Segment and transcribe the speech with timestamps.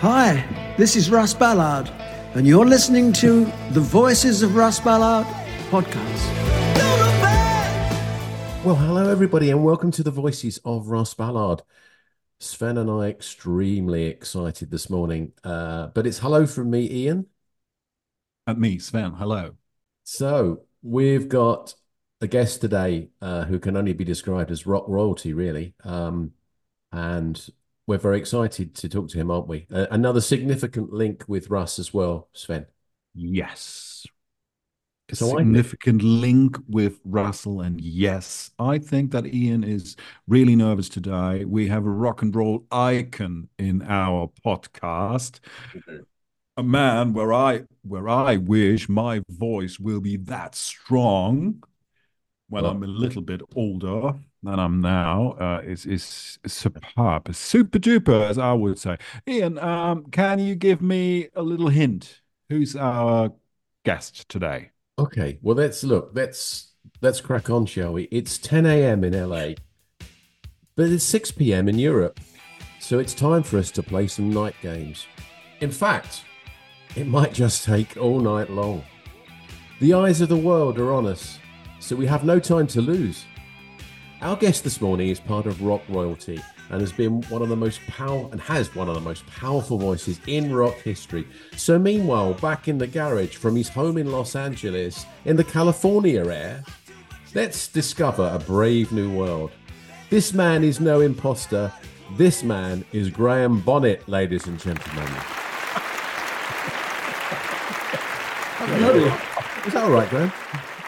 [0.00, 1.88] Hi, this is Russ Ballard,
[2.34, 5.26] and you're listening to the Voices of Russ Ballard
[5.70, 6.34] podcast.
[8.62, 11.62] Well, hello, everybody, and welcome to the Voices of Russ Ballard.
[12.40, 17.24] Sven and I extremely excited this morning, uh, but it's hello from me, Ian.
[18.46, 19.14] And me, Sven.
[19.14, 19.54] Hello.
[20.04, 21.74] So we've got
[22.20, 26.32] a guest today uh, who can only be described as rock royalty, really, um,
[26.92, 27.48] and
[27.86, 29.66] we're very excited to talk to him, aren't we?
[29.72, 32.66] Uh, another significant link with Russ as well, Sven.
[33.14, 34.06] Yes.
[35.10, 37.60] A So significant link with Russell.
[37.60, 39.94] And yes, I think that Ian is
[40.26, 41.44] really nervous today.
[41.44, 45.38] We have a rock and roll icon in our podcast.
[46.56, 51.62] A man where I where I wish my voice will be that strong
[52.48, 54.14] when Well- I'm a little bit older
[54.46, 58.96] than I'm now uh, is is superb, super duper, as I would say.
[59.28, 62.22] Ian, um, can you give me a little hint?
[62.48, 63.32] Who's our
[63.84, 64.70] guest today?
[64.98, 66.10] Okay, well let's look.
[66.14, 68.04] Let's let's crack on, shall we?
[68.04, 69.04] It's 10 a.m.
[69.04, 69.54] in LA,
[70.74, 71.68] but it's 6 p.m.
[71.68, 72.18] in Europe,
[72.80, 75.06] so it's time for us to play some night games.
[75.60, 76.24] In fact,
[76.94, 78.84] it might just take all night long.
[79.80, 81.38] The eyes of the world are on us,
[81.80, 83.26] so we have no time to lose.
[84.22, 87.56] Our guest this morning is part of rock royalty and has been one of the
[87.56, 91.26] most power and has one of the most powerful voices in rock history.
[91.54, 96.26] So meanwhile, back in the garage from his home in Los Angeles in the California
[96.26, 96.64] air,
[97.34, 99.50] let's discover a brave new world.
[100.08, 101.70] This man is no imposter.
[102.16, 105.12] This man is Graham Bonnet, ladies and gentlemen.
[109.66, 110.32] Is that all right, Graham?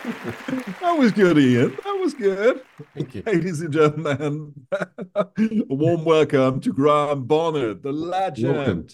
[0.81, 1.77] That was good, Ian.
[1.85, 2.63] That was good.
[2.95, 3.23] Thank you.
[3.27, 4.55] Ladies and gentlemen,
[5.15, 5.27] a
[5.69, 8.55] warm welcome to Graham Bonnet, the legend.
[8.57, 8.87] Welcome.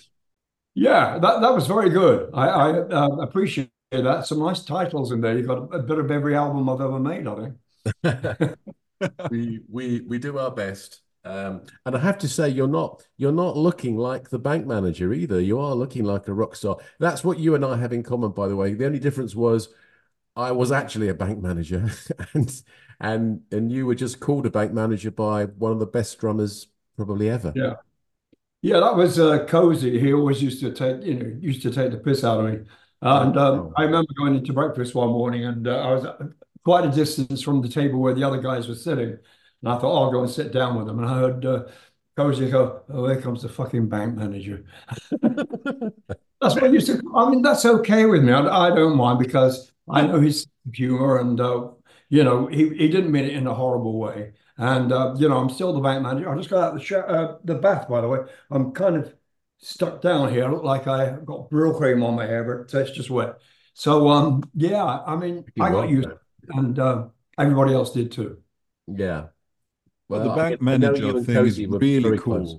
[0.75, 2.31] Yeah, that, that was very good.
[2.35, 4.27] I, I uh, appreciate that.
[4.27, 5.39] Some nice titles in there.
[5.39, 7.53] You've got a, bit of every album I've ever made, I
[8.03, 8.57] think.
[9.31, 11.01] we we we do our best.
[11.25, 15.13] Um, and I have to say, you're not you're not looking like the bank manager
[15.13, 15.41] either.
[15.41, 16.79] You are looking like a rock star.
[16.99, 18.75] That's what you and I have in common, by the way.
[18.75, 19.69] The only difference was
[20.37, 21.91] I was actually a bank manager,
[22.35, 22.63] and
[23.01, 26.69] and and you were just called a bank manager by one of the best drummers
[26.97, 27.53] probably ever.
[27.55, 27.75] Yeah.
[28.63, 30.01] Yeah, that was uh, Cozy.
[30.01, 32.67] He always used to take, you know, used to take the piss out of me.
[33.03, 33.73] And um, Oh.
[33.77, 36.07] I remember going into breakfast one morning and uh, I was
[36.65, 39.11] quite a distance from the table where the other guys were sitting.
[39.11, 40.99] And I thought, oh, I'll go and sit down with them.
[40.99, 41.65] And I heard uh,
[42.17, 44.65] Cozy go, oh, here comes the fucking bank manager.
[46.41, 48.33] That's what I used to, I mean, that's okay with me.
[48.33, 51.69] I, I don't mind because I know his humor and, uh,
[52.09, 54.33] you know, he, he didn't mean it in a horrible way.
[54.57, 56.31] And, uh, you know, I'm still the bank manager.
[56.31, 58.21] I just got out of the, sho uh, the bath, by the way.
[58.51, 59.13] I'm kind of
[59.59, 60.45] stuck down here.
[60.45, 63.39] I look like I got Brylcreem on my hair, but it's just wet.
[63.75, 66.19] So, um, yeah, I mean, You're I got used to
[66.51, 67.09] and uh,
[67.39, 68.39] everybody else did too.
[68.87, 69.27] Yeah.
[70.09, 72.37] Well, the I- bank manager thing is really cool.
[72.37, 72.57] close.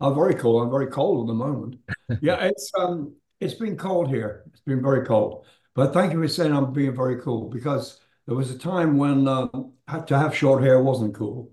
[0.00, 0.62] I'm very cold.
[0.62, 1.76] I'm very cold at the moment.
[2.20, 4.44] Yeah, it's um, it's been cold here.
[4.52, 5.46] It's been very cold.
[5.74, 9.26] But thank you for saying I'm being very cool because there was a time when
[9.88, 11.50] had to have short hair wasn't cool.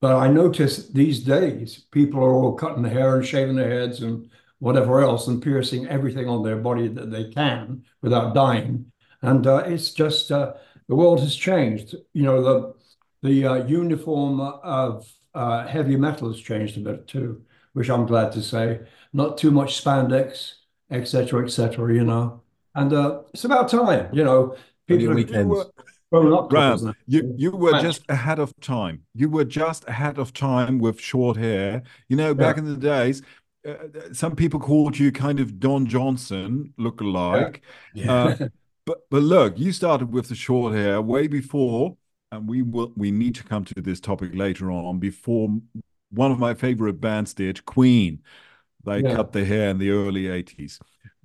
[0.00, 4.02] But I notice these days people are all cutting their hair and shaving their heads
[4.02, 8.92] and whatever else and piercing everything on their body that they can without dying.
[9.22, 10.54] And uh, it's just uh,
[10.88, 11.94] the world has changed.
[12.12, 12.74] You know, the
[13.22, 17.42] the uh, uniform of uh, heavy metal has changed a bit too,
[17.72, 18.80] which I'm glad to say.
[19.12, 20.54] Not too much spandex,
[20.90, 21.94] etc., etc.
[21.94, 22.42] you know,
[22.74, 24.08] and uh, it's about time.
[24.12, 24.56] You know,
[24.88, 25.60] Only people are weekends.
[25.60, 25.70] up
[26.12, 27.82] couples Graham, you, you were Match.
[27.82, 29.02] just ahead of time.
[29.14, 31.82] You were just ahead of time with short hair.
[32.08, 32.62] You know, back Yeah.
[32.62, 33.22] in the days,
[33.66, 37.62] uh, some people called you kind of Don Johnson look-alike.
[37.94, 38.12] Yeah.
[38.12, 38.48] Uh,
[38.86, 41.96] but but look, you started with the short hair way before,
[42.30, 44.98] and we will we need to come to this topic later on.
[44.98, 45.48] Before
[46.10, 48.22] one of my favorite bands did, Queen,
[48.84, 49.16] they Yeah.
[49.16, 50.78] cut their hair in the early eighties.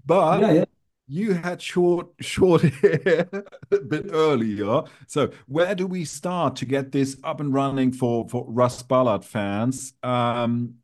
[0.06, 0.66] But Yeah, yeah.
[1.10, 3.28] You had short short hair
[3.72, 4.84] a bit earlier.
[5.08, 9.26] So where do we start to get this up and running for for Russ Ballard
[9.26, 9.94] fans?
[10.04, 10.76] Um,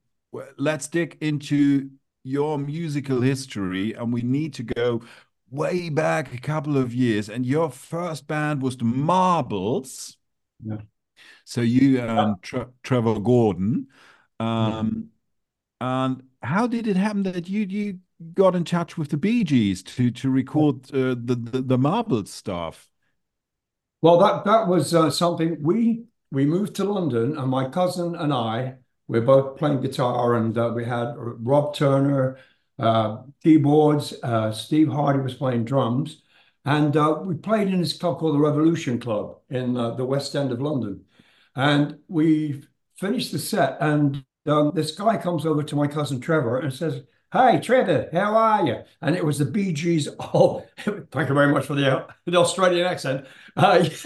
[0.58, 1.92] let's dig into
[2.24, 5.02] your musical history, and we need to go
[5.52, 7.30] way back a couple of years.
[7.30, 10.18] And your first band was the Marbles.
[10.64, 10.82] Yeah.
[11.44, 13.88] So you and Tre Trevor Gordon.
[14.40, 15.10] Um,
[15.80, 18.00] and how did it happen that you you
[18.34, 22.32] got in touch with the Bee Gees to to record uh, the, the the Marbles
[22.32, 22.90] stuff?
[24.02, 28.34] Well, that that was uh, something we we moved to London, and my cousin and
[28.34, 28.78] I
[29.08, 32.38] We were both playing guitar, and uh, we had Rob Turner,
[32.80, 34.14] uh, keyboards.
[34.24, 36.24] Uh, Steve Hardy was playing drums,
[36.66, 40.52] and uh, we played in this club called the Revolution Club in the West End
[40.52, 41.06] of London.
[41.56, 42.64] And we
[42.98, 47.04] finished the set, and um, this guy comes over to my cousin Trevor and says,
[47.32, 48.84] Hi, Trevor, how are you?
[49.02, 50.08] And it was the Bee Gees.
[50.20, 53.26] Oh, thank you very much for the, the Australian accent.
[53.58, 53.86] Uh,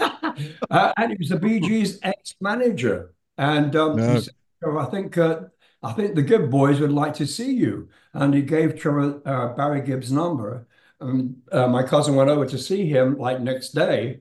[0.70, 3.14] uh, and it was the Bee Gees ex manager.
[3.38, 4.18] And um, no.
[4.18, 4.34] said,
[4.64, 5.42] I think uh,
[5.82, 7.88] I think the Gibb boys would like to see you.
[8.12, 10.66] And he gave Trevor uh, Barry Gibb's number.
[11.00, 14.20] Um, uh, my cousin went over to see him like next day.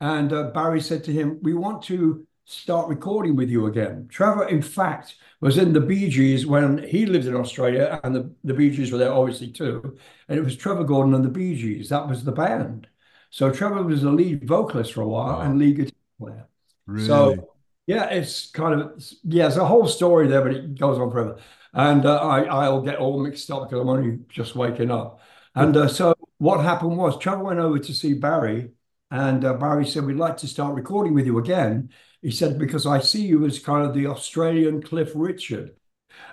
[0.00, 4.06] And uh, Barry said to him, We want to start recording with you again.
[4.08, 8.34] Trevor, in fact, was in the Bee Gees when he lived in Australia, and the,
[8.44, 9.98] the Bee Gees were there obviously too.
[10.26, 11.90] And it was Trevor Gordon and the Bee Gees.
[11.90, 12.88] That was the band.
[13.28, 15.40] So Trevor was the lead vocalist for a while wow.
[15.42, 16.48] and lead guitar player.
[16.86, 17.06] Really?
[17.06, 17.50] So
[17.86, 21.38] yeah, it's kind of yeah, it's a whole story there, but it goes on forever.
[21.74, 25.20] And uh, I I'll get all mixed up because I'm only just waking up.
[25.54, 28.70] And uh, so what happened was Trevor went over to see Barry,
[29.10, 31.90] and uh, Barry said, "We'd like to start recording with you again."
[32.24, 35.76] He said, "Because I see you as kind of the Australian Cliff Richard,"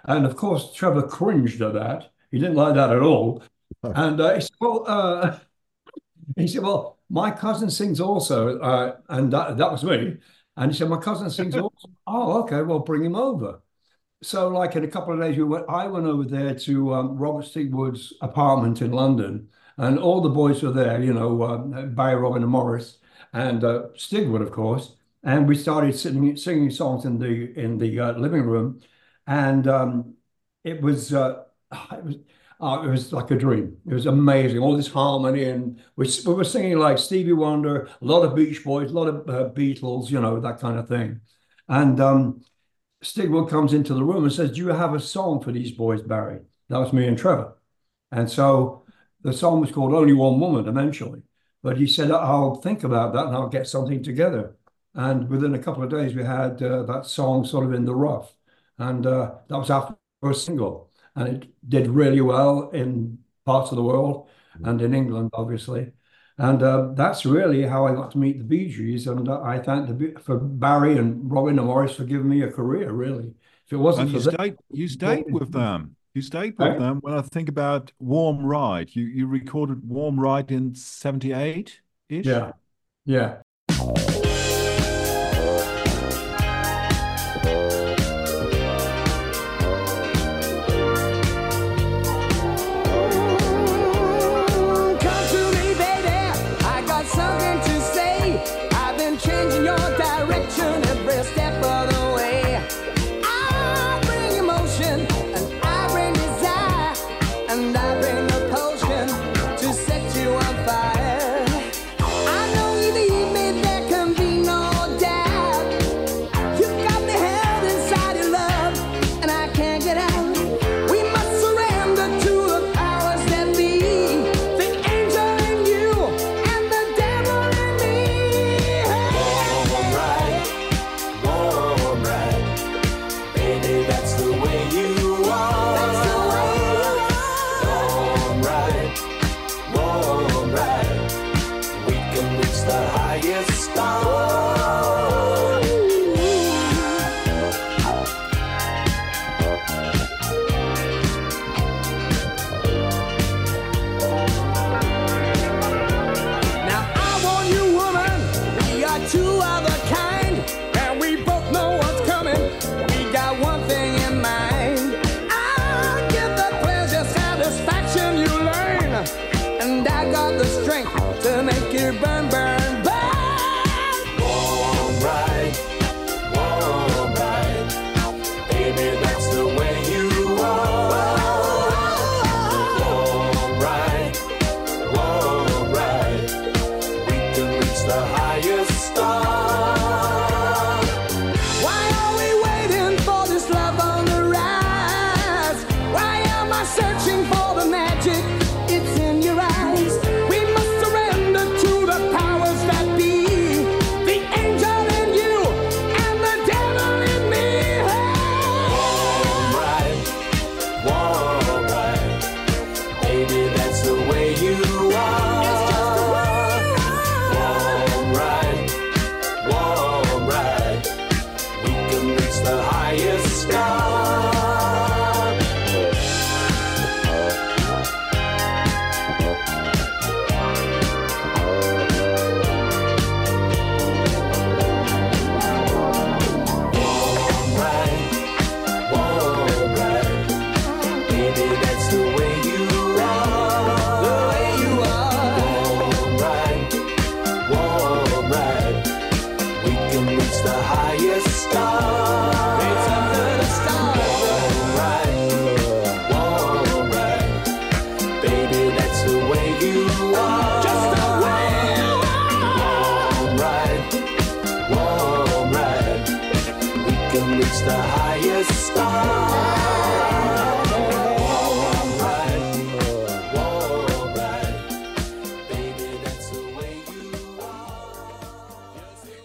[0.05, 2.13] and of course Trevor cringed at that.
[2.31, 3.43] He didn't like that at all.
[3.83, 5.39] And uh, he said, "Well," uh,
[6.38, 10.17] he said, "Well, my cousin sings also," uh, and that, that was me.
[10.57, 12.61] And he said, "My cousin sings also." oh, okay.
[12.63, 13.61] Well, bring him over
[14.23, 17.17] so like in a couple of days we went i went over there to um,
[17.17, 22.15] robert stigwood's apartment in london and all the boys were there you know uh, barry
[22.15, 22.99] robin and maurice
[23.33, 28.00] and uh, stigwood of course and we started singing, singing songs in the in the
[28.00, 28.81] uh, living room
[29.27, 30.15] and um,
[30.63, 32.15] it was uh, it was
[32.62, 33.77] uh, it was like a dream.
[33.88, 34.59] It was amazing.
[34.59, 38.63] All this harmony, and we, we were singing like Stevie Wonder, a lot of Beach
[38.63, 41.21] Boys, a lot of uh, Beatles, you know, that kind of thing.
[41.67, 42.44] And um,
[43.03, 46.01] Stigwood comes into the room and says, Do you have a song for these boys,
[46.01, 46.41] Barry?
[46.69, 47.57] That was me and Trevor.
[48.12, 48.85] And so
[49.21, 51.24] the song was called Only One Woman eventually.
[51.63, 54.56] But he said, I'll think about that and I'll get something together.
[54.93, 57.95] And within a couple of days, we had uh, that song sort of in the
[57.95, 58.33] rough.
[58.77, 60.89] And uh, that was our first single.
[61.15, 64.29] And it did really well in parts of the world
[64.63, 65.91] and in England, obviously.
[66.38, 69.07] And uh, that's really how I got to meet the Bee Gees.
[69.07, 72.51] And uh, I thank the, for Barry and Robin and Maurice for giving me a
[72.51, 73.33] career, really.
[73.67, 75.95] If it wasn't and you for stayed, you stayed with them.
[76.13, 76.79] You stayed with right?
[76.79, 76.97] them.
[77.01, 81.79] When I think about Warm Ride, you, you recorded Warm Ride in 78
[82.09, 82.25] ish?
[82.25, 82.51] Yeah.
[83.05, 83.38] Yeah.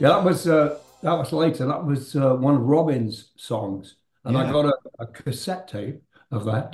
[0.06, 1.66] Yeah, that was uh, that was later.
[1.66, 4.48] That was uh, one of Robin's songs, and yeah.
[4.48, 6.72] I got a, a, cassette tape of that.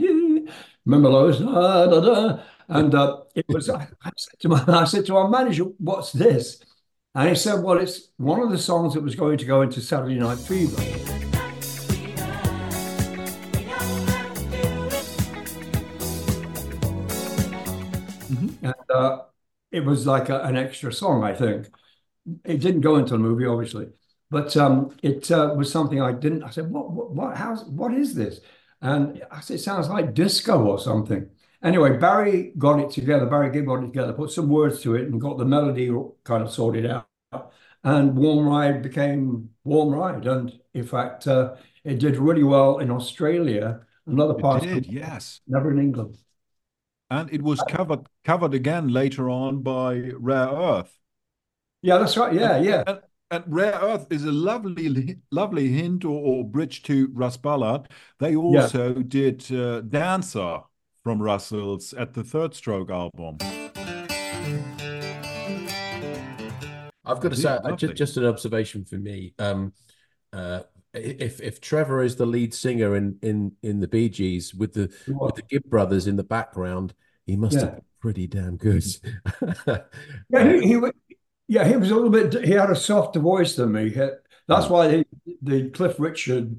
[0.85, 1.39] Remember those?
[1.39, 2.43] Da, da, da.
[2.69, 3.71] And uh, it was.
[3.71, 6.63] I, I, said to my, I said to our manager, "What's this?"
[7.15, 9.81] And he said, "Well, it's one of the songs that was going to go into
[9.81, 10.77] Saturday Night Fever."
[18.27, 18.67] Mm-hmm.
[18.67, 19.23] And uh,
[19.71, 21.71] it was like a, an extra song, I think
[22.45, 23.89] it didn't go into the movie, obviously,
[24.31, 26.43] but um, it uh, was something I didn't.
[26.43, 26.91] I said, "What?
[26.91, 27.11] What?
[27.11, 27.37] What?
[27.37, 28.41] How's, what is this?"
[28.81, 31.29] And I said, "It sounds like disco or something."
[31.63, 33.27] Anyway, Barry got it together.
[33.27, 35.91] Barry Gibb got it together, put some words to it, and got the melody
[36.25, 37.07] kind of sorted out.
[37.85, 42.91] And Warm Ride became Warm Ride, and in fact, uh, it did really well in
[42.91, 43.81] Australia.
[44.07, 46.19] Another part, did, yes, never in England.
[47.11, 50.99] And it was covered covered again later on by Rare Earth.
[51.83, 52.33] Yeah, that's right.
[52.33, 52.85] Yeah, and, yeah.
[52.87, 57.89] And, and, Rare Earth is a lovely, lovely hint or, or bridge to Russ Ballard.
[58.21, 59.03] They also yeah.
[59.07, 60.61] did uh, Dancer
[61.03, 63.39] from Russell's at the Third Stroke album.
[67.05, 69.35] I've got to say, just, just an observation for me.
[69.41, 69.73] Um,
[70.33, 70.61] uh,
[70.95, 74.93] if if Trevor is the lead singer in in in the Bee Gees with the
[75.09, 76.95] with the Gibb brothers in the background,
[77.27, 77.61] he must yeah.
[77.61, 78.85] have been pretty damn good.
[79.67, 80.77] yeah, he, he,
[81.53, 82.45] yeah, he was a little bit.
[82.47, 83.91] He had a softer voice than me.
[84.49, 85.07] That's why the,
[85.43, 86.59] the Cliff Richard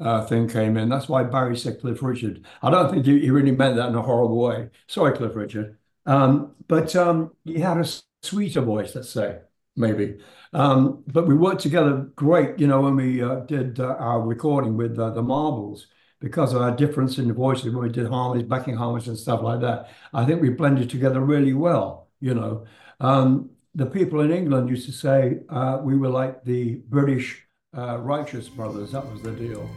[0.00, 0.88] uh, thing came in.
[0.88, 2.44] That's why Barry said Cliff Richard.
[2.60, 4.70] I don't think he, he really meant that in a horrible way.
[4.88, 5.78] Sorry, Cliff Richard.
[6.06, 7.86] Um, but um, he had a
[8.22, 9.38] sweeter voice, let's say,
[9.76, 10.18] maybe.
[10.52, 14.76] Um, but we worked together great, you know, when we uh, did uh, our recording
[14.76, 15.86] with uh, the Marbles
[16.18, 19.40] because of our difference in the voices when we did harmonies, backing harmonies, and stuff
[19.40, 19.88] like that.
[20.12, 22.66] I think we blended together really well, you know.
[22.98, 27.98] Um, the people in England used to say uh, we were like the British uh,
[27.98, 28.92] Righteous Brothers.
[28.92, 29.68] That was the deal.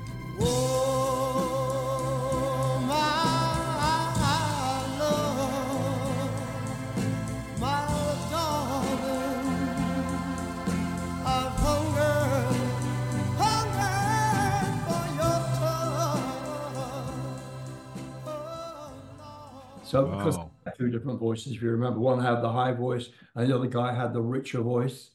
[19.86, 20.38] So because
[20.78, 23.94] two different voices, if you remember, one had the high voice, and the other guy
[23.94, 25.12] had the richer voice,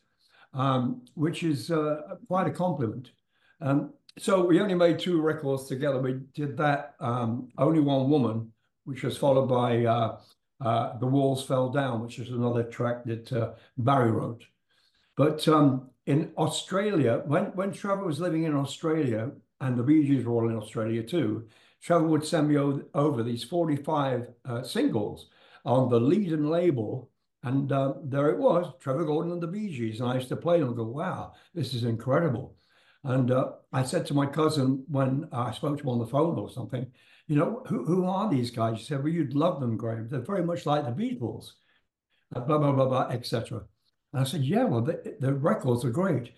[0.54, 3.10] um, which is uh, quite a compliment.
[3.60, 6.00] Um, so we only made two records together.
[6.00, 8.52] We did that um, only one woman,
[8.84, 10.18] which was followed by uh,
[10.60, 14.44] uh, the walls fell down, which is another track that uh, Barry wrote.
[15.16, 19.30] But um, in Australia, when when Trevor was living in Australia,
[19.60, 21.46] and the Bee Gees were all in Australia too,
[21.82, 25.28] Trevor would send me over these 45 uh, singles
[25.64, 27.10] on the Leedon label.
[27.42, 30.00] And uh, there it was, Trevor Gordon and the Bee Gees.
[30.00, 32.54] And I used to play them and go, wow, this is incredible.
[33.04, 36.38] And uh, I said to my cousin when I spoke to him on the phone
[36.38, 36.86] or something,
[37.28, 38.78] you know, who, who are these guys?
[38.78, 40.08] He said, well, you'd love them, Graham.
[40.08, 41.52] They're very much like the Beatles,
[42.32, 43.62] blah, blah, blah, blah, etc.
[44.12, 46.32] And I said, yeah, well, the, the, records are great.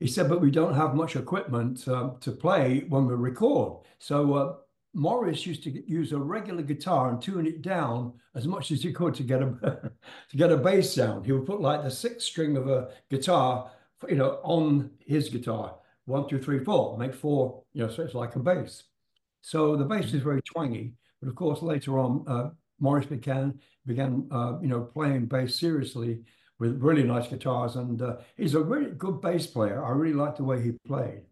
[0.00, 3.84] He said, but we don't have much equipment um, to play when we record.
[4.00, 4.54] So uh,
[4.94, 8.92] Maurice used to use a regular guitar and tune it down as much as he
[8.92, 9.46] could to get a
[10.30, 11.24] to get a bass sound.
[11.24, 13.70] He would put like the sixth string of a guitar,
[14.08, 15.76] you know, on his guitar.
[16.04, 17.62] One, two, three, four, make four.
[17.72, 18.84] You know, so it's like a bass.
[19.40, 20.94] So the bass is very twangy.
[21.20, 26.20] But of course, later on, uh, Maurice began began uh, you know playing bass seriously
[26.58, 29.84] with really nice guitars, and uh, he's a really good bass player.
[29.84, 31.22] I really like the way he played.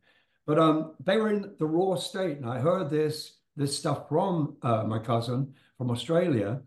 [0.47, 4.57] But um, they were in the raw state, and I heard this this stuff from
[4.62, 6.62] uh, my cousin from Australia.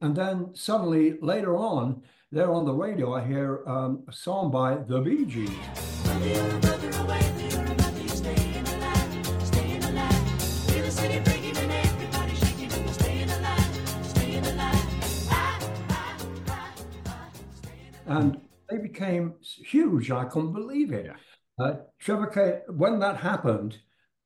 [0.00, 4.76] And then suddenly later on, there on the radio, I hear um, a song by
[4.76, 5.50] the Bee Gees.
[18.06, 20.12] And they became huge.
[20.12, 21.10] I couldn't believe it.
[21.58, 23.78] Uh, Trevor K, when that happened,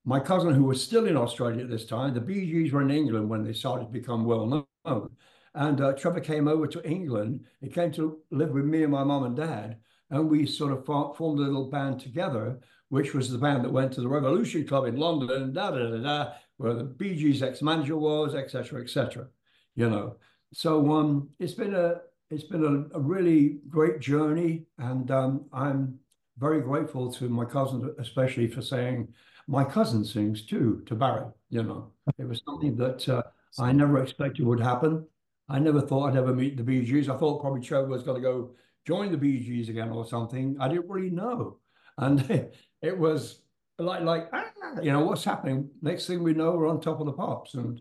[0.05, 2.91] my cousin, who was still in Australia at this time, the Bee Gees were in
[2.91, 5.11] England when they started to become well known.
[5.55, 7.45] And uh, Trevor came over to England.
[7.61, 9.79] He came to live with me and my mum and dad.
[10.11, 13.93] And we sort of formed a little band together, which was the band that went
[13.93, 17.97] to the Revolution Club in London, da da da da, where the Bee Gees ex-manager
[17.97, 19.27] was, etc., etc.
[19.75, 20.17] You know,
[20.53, 25.99] so um, it's been a it's been a, a really great journey, and um, I'm
[26.39, 29.09] very grateful to my cousin, especially for saying
[29.51, 31.27] my cousin sings too to Barry.
[31.51, 33.23] You know, it was something that uh,
[33.59, 35.05] I never expected would happen.
[35.49, 37.09] I never thought I'd ever meet the Bee Gees.
[37.09, 38.53] I thought probably Trevor was going to go
[38.87, 40.57] join the Bee Gees again or something.
[40.61, 41.59] I didn't really know,
[41.99, 42.21] and
[42.83, 43.43] it was
[43.79, 44.45] like like ah,
[44.81, 45.69] you know what's happening.
[45.83, 47.81] Next thing we know, we're on top of the pops, and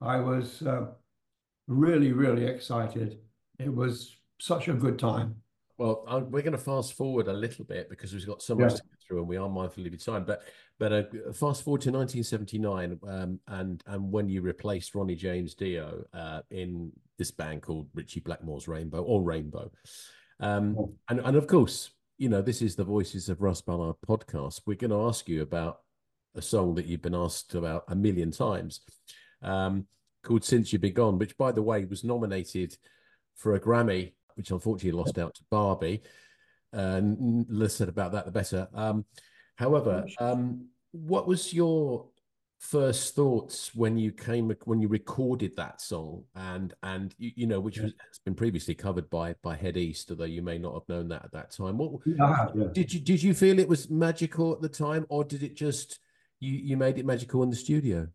[0.00, 0.86] I was uh,
[1.66, 3.18] really really excited.
[3.58, 5.42] It was such a good time.
[5.80, 8.72] Well, i we're going to fast forward a little bit because we've got so much
[8.72, 8.76] Yeah.
[8.76, 10.26] to get through, and we are mindful of your time.
[10.26, 10.42] But
[10.78, 16.04] but uh, fast forward to 1979, um, and and when you replaced Ronnie James Dio
[16.12, 19.70] uh, in this band called Ritchie Blackmore's Rainbow or Rainbow,
[20.40, 20.92] um, Oh.
[21.08, 24.60] and and of course, you know this is the Voices of Russ Ballard podcast.
[24.66, 25.80] We're going to ask you about
[26.34, 28.80] a song that you've been asked about a million times,
[29.40, 29.86] um,
[30.22, 32.76] called "Since You've Been Gone," which, by the way, was nominated
[33.34, 36.00] for a Grammy, which unfortunately lost out to Barbie.
[36.72, 38.68] And less said about that, the better.
[38.74, 39.04] Um,
[39.56, 42.06] however, um, what was your
[42.58, 47.58] first thoughts when you came when you recorded that song and and you, you know
[47.58, 50.88] which was, has been previously covered by by Head East, although you may not have
[50.88, 51.76] known that at that time.
[51.76, 52.46] What yeah.
[52.72, 55.98] did you did you feel it was magical at the time, or did it just
[56.38, 58.08] you you made it magical in the studio?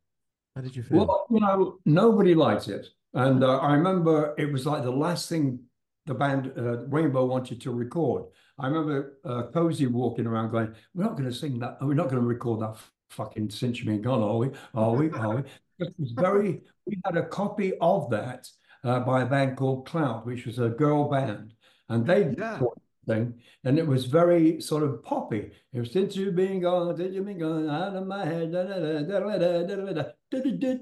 [0.56, 1.06] How did you feel?
[1.06, 2.88] Well, you know, nobody liked it.
[3.14, 5.60] And uh, I remember it was like the last thing
[6.06, 8.26] the band uh, Rainbow wanted to record.
[8.60, 11.78] I remember uh, Cozy walking around going, We're not going to sing that.
[11.82, 12.78] We're not going to record that
[13.10, 14.50] fucking Since You've Been Gone, are we?
[14.74, 15.10] Are we?
[15.12, 15.44] Are we?
[15.80, 18.48] It was very, we had a copy of that
[18.84, 21.54] uh, by a band called Clout, which was a girl band.
[21.90, 22.62] And they Yeah.
[23.06, 25.52] thing, and it was very sort of poppy.
[25.74, 28.52] It was since you've been gone, since you've been gone out of my head.
[28.52, 30.74] Da, da, da, da, da, da, da, da, da, da, da, da,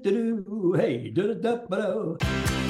[1.12, 2.63] da, da, da, da,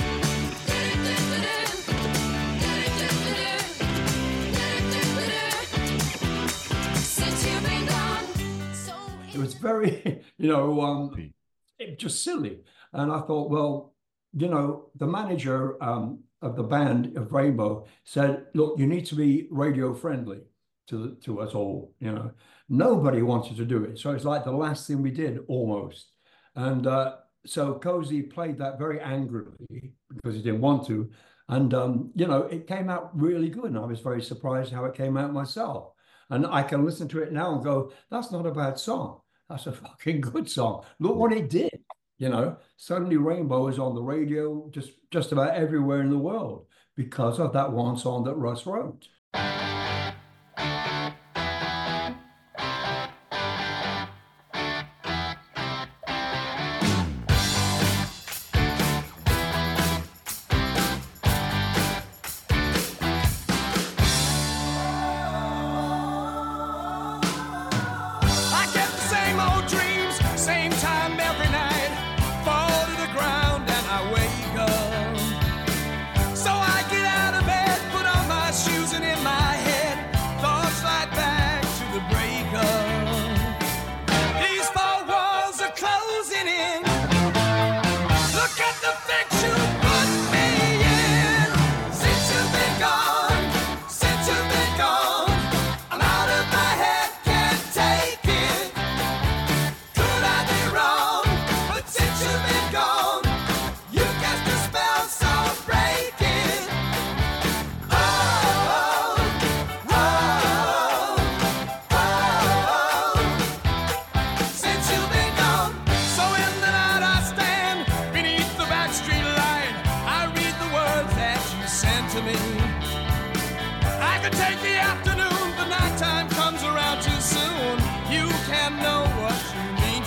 [9.34, 11.32] It was very, you know, um,
[11.78, 12.60] it, just silly.
[12.92, 13.94] And I thought, well,
[14.36, 19.14] you know, the manager um, of the band of Rainbow said, look, you need to
[19.14, 20.40] be radio friendly
[20.88, 21.94] to to us all.
[22.00, 22.30] You know,
[22.68, 26.12] nobody wanted to do it, so it's like the last thing we did almost.
[26.54, 27.16] And uh,
[27.46, 31.10] so Cozy played that very angrily because he didn't want to.
[31.48, 34.84] And um, you know, it came out really good, and I was very surprised how
[34.84, 35.92] it came out myself.
[36.30, 39.20] And I can listen to it now and go, that's not a bad song.
[39.54, 40.84] That's a fucking good song.
[40.98, 41.70] Look what it did.
[42.18, 46.66] You know, suddenly Rainbow is on the radio just just about everywhere in the world
[46.96, 49.06] because of that one song that Russ wrote.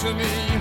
[0.07, 0.56] To me.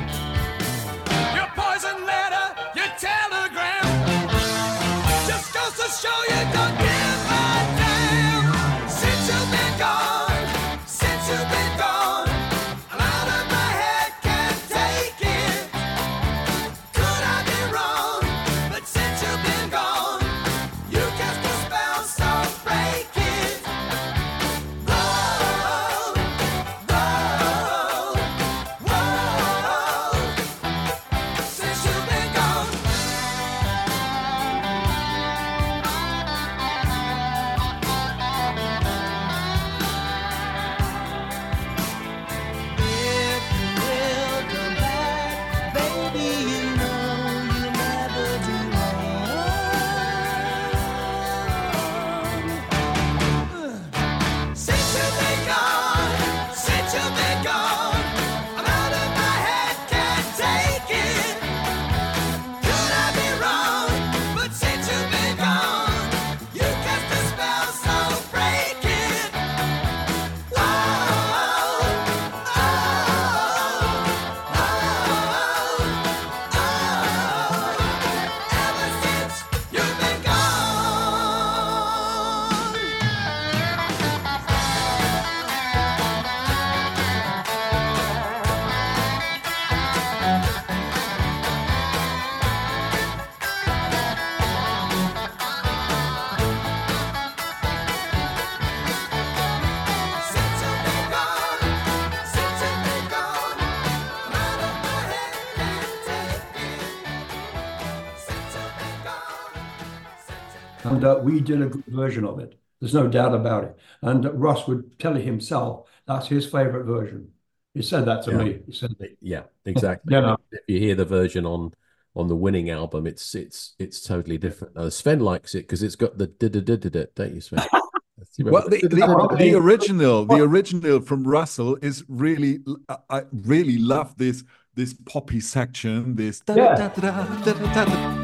[111.06, 112.58] Uh, we did a good version of it.
[112.80, 113.76] There's no doubt about it.
[114.02, 117.28] And Russ would tell you himself that's his favorite version.
[117.74, 118.36] He said that to Yeah.
[118.44, 118.58] me.
[118.66, 118.90] He said,
[119.20, 120.14] Yeah, exactly.
[120.14, 120.36] You know.
[120.52, 121.72] If you hear the version on
[122.14, 124.76] on the winning album, it's it's it's totally different.
[124.76, 127.40] Uh, Sven likes it because it's got the da da da da da, don't you,
[127.40, 127.60] Sven?
[128.18, 132.60] Do you Well, remember the, the- the, the original, the original from Russell is really.
[132.88, 136.16] I- I really love this this poppy section.
[136.16, 136.42] This.
[136.48, 138.15] Yeah.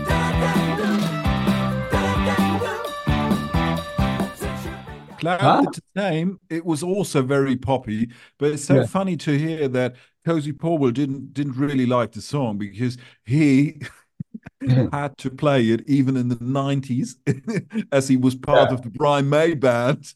[5.23, 5.63] Clout Huh?
[5.73, 6.39] the Same.
[6.51, 8.87] It was also very poppy, but it's so Yeah.
[8.87, 13.81] funny to hear that Cozy Powell didn't didn't really like the song because he
[14.93, 17.17] had to play it even in the nineties,
[17.93, 18.75] as he was part Yeah.
[18.75, 20.13] of the Brian May band.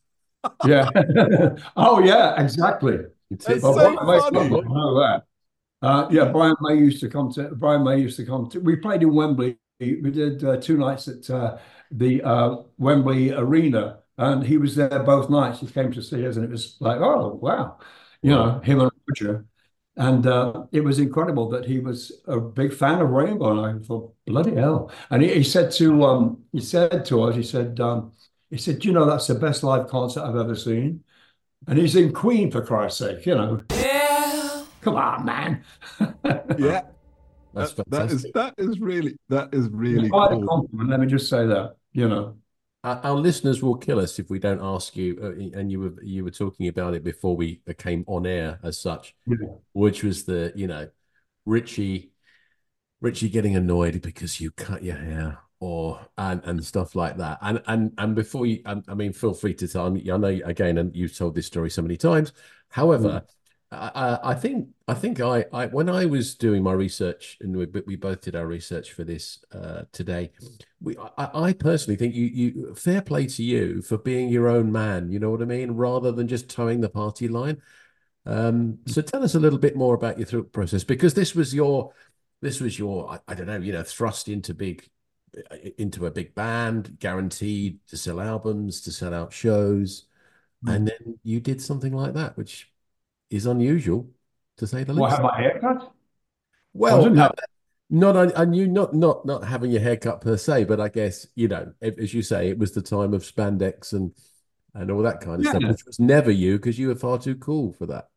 [0.64, 0.88] yeah.
[1.76, 2.98] oh, yeah, exactly.
[3.30, 3.60] It's It's it.
[3.62, 4.60] so Brian May- funny.
[4.62, 5.24] Know that.
[5.82, 7.48] Uh, yeah, Brian May used to come to.
[7.54, 8.60] Brian May used to come to.
[8.60, 9.58] We played in Wembley.
[9.80, 11.58] We did uh, two nights at uh,
[11.90, 15.60] the uh, Wembley Arena, and he was there both nights.
[15.60, 17.78] He came to see us, and it was like, oh wow,
[18.22, 19.46] you know, him and Roger,
[19.96, 23.64] and uh, it was incredible that he was a big fan of Rainbow.
[23.64, 24.90] And I thought, bloody hell!
[25.10, 28.12] And he, he said to um, he said to us, he said, um,
[28.50, 31.02] he said, you know, that's the best live concert I've ever seen.
[31.66, 33.60] And he's in Queen for Christ's sake, you know.
[33.70, 34.64] Yeah.
[34.82, 35.64] Come on, man.
[36.58, 36.82] Yeah,
[37.52, 40.90] That's that, that is that is really that is really Quite a compliment.
[40.90, 41.76] Let me just say that.
[41.92, 42.36] You know.
[42.86, 45.18] Our, our listeners will kill us if we don't ask you.
[45.20, 48.80] Uh, and you were you were talking about it before we came on air as
[48.80, 49.16] such,
[49.72, 50.88] which was the you know
[51.44, 52.12] Ritchie
[53.00, 57.38] Ritchie getting annoyed because you cut your hair or and and stuff like that.
[57.42, 59.90] And and and before you, I, I mean, feel free to tell.
[59.90, 60.08] me.
[60.08, 62.32] I know again, and you've told this story so many times.
[62.68, 63.35] However, I,
[63.72, 67.66] I I think I think I, I when I was doing my research, and we
[67.86, 70.30] we both did our research for this uh, today.
[70.80, 74.70] We I, I personally think you you fair play to you for being your own
[74.70, 75.10] man.
[75.10, 77.60] You know what I mean, rather than just towing the party line.
[78.24, 81.54] Um, so tell us a little bit more about your thought process because this was
[81.54, 81.92] your
[82.42, 84.88] this was your I, I don't know you know thrust into big
[85.78, 90.06] into a big band guaranteed to sell albums to sell out shows
[90.66, 92.72] and then you did something like that which
[93.30, 94.08] is unusual
[94.58, 95.92] to say the least have my haircut?
[96.72, 97.30] well uh,
[97.88, 101.26] not I, I knew not not not having your haircut per se but I guess
[101.34, 104.12] you know if- as you say it was the time of spandex and
[104.74, 105.70] and all that kind of stuff Yeah.
[105.70, 108.08] which was never you because you were far too cool for that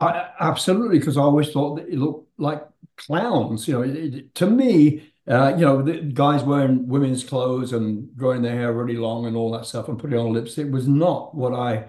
[0.00, 2.62] I, absolutely, because I always thought that it looked like
[2.96, 3.66] clowns.
[3.66, 8.08] You know, it, it- to me, uh, you know, the guys wearing women's clothes and
[8.16, 11.34] growing their hair really long and all that stuff and putting on lipstick was not
[11.34, 11.88] what I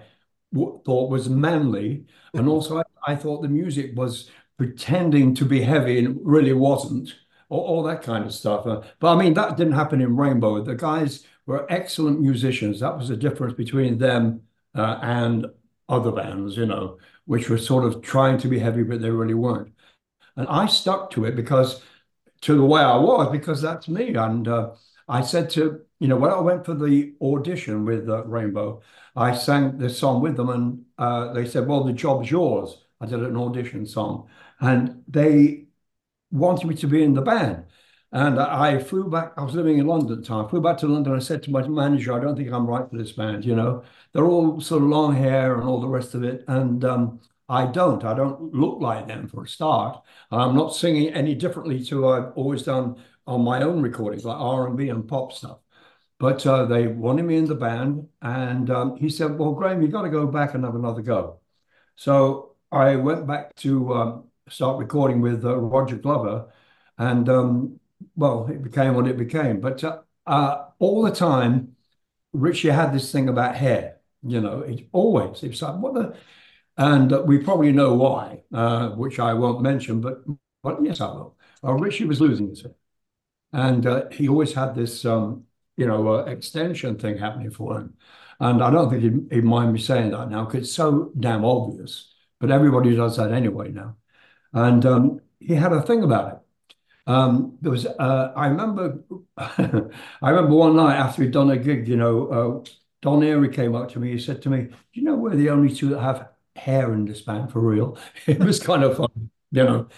[0.54, 2.04] thought was manly.
[2.34, 7.14] And also, I, I thought the music was pretending to be heavy and really wasn't.
[7.48, 8.66] All, all that kind of stuff.
[8.66, 10.62] Uh, but I mean, that didn't happen in Rainbow.
[10.62, 12.80] The guys were excellent musicians.
[12.80, 14.42] That was the difference between them
[14.74, 15.46] uh, and
[15.88, 19.34] other bands, you know, which were sort of trying to be heavy, but they really
[19.34, 19.72] weren't.
[20.36, 21.82] And I stuck to it because,
[22.42, 24.14] to the way I was, because that's me.
[24.14, 24.70] And uh,
[25.10, 28.82] I said to, you know, when I went for the audition with uh, Rainbow,
[29.16, 33.06] I sang this song with them, and uh, they said, "Well, the job's yours." I
[33.06, 34.28] did an audition song,
[34.60, 35.66] and they
[36.30, 37.66] wanted me to be in the band.
[38.12, 39.34] And I flew back.
[39.36, 40.44] I was living in London at the time.
[40.46, 41.14] I flew back to London.
[41.14, 43.44] I said to my manager, "I don't think I'm right for this band.
[43.44, 46.84] You know, they're all sort of long hair and all the rest of it, and
[46.84, 48.04] um, I don't.
[48.04, 50.02] I don't look like them for a start.
[50.32, 52.96] I'm not singing any differently to I've always done
[53.26, 55.58] on my own recordings, like R&B and pop stuff.
[56.18, 59.88] But uh, they wanted me in the band, and um, he said, "Well, Graham, you
[59.88, 61.40] got to go back and have another go."
[61.96, 66.52] So I went back to um, start recording with uh, Roger Glover,
[66.98, 67.80] and um,
[68.16, 69.60] well, it became what it became.
[69.60, 71.76] But uh, uh, all the time,
[72.32, 74.00] Ritchie had this thing about hair.
[74.22, 75.42] You know, it always.
[75.42, 76.16] It's like what the,
[76.76, 80.00] and uh, we probably know why, uh, which I won't mention.
[80.00, 80.22] But
[80.62, 81.36] but yes, I will.
[81.62, 82.74] Ritchie was losing his hair,
[83.52, 85.44] and uh, he always had this, um,
[85.76, 87.94] you know, uh, extension thing happening for him.
[88.40, 91.44] And I don't think he'd, he'd mind me saying that now because it's so damn
[91.44, 92.12] obvious.
[92.38, 93.96] But everybody does that anyway now.
[94.54, 96.38] And um, he had a thing about it.
[97.06, 99.02] Um, there was, uh, I remember,
[99.36, 102.70] I remember one night after we'd done a gig, you know, uh,
[103.02, 104.12] Don Airey came up to me.
[104.12, 107.06] He said to me, "Do you know we're the only two that have hair in
[107.06, 109.88] this band for real?" It was kind of fun, you know.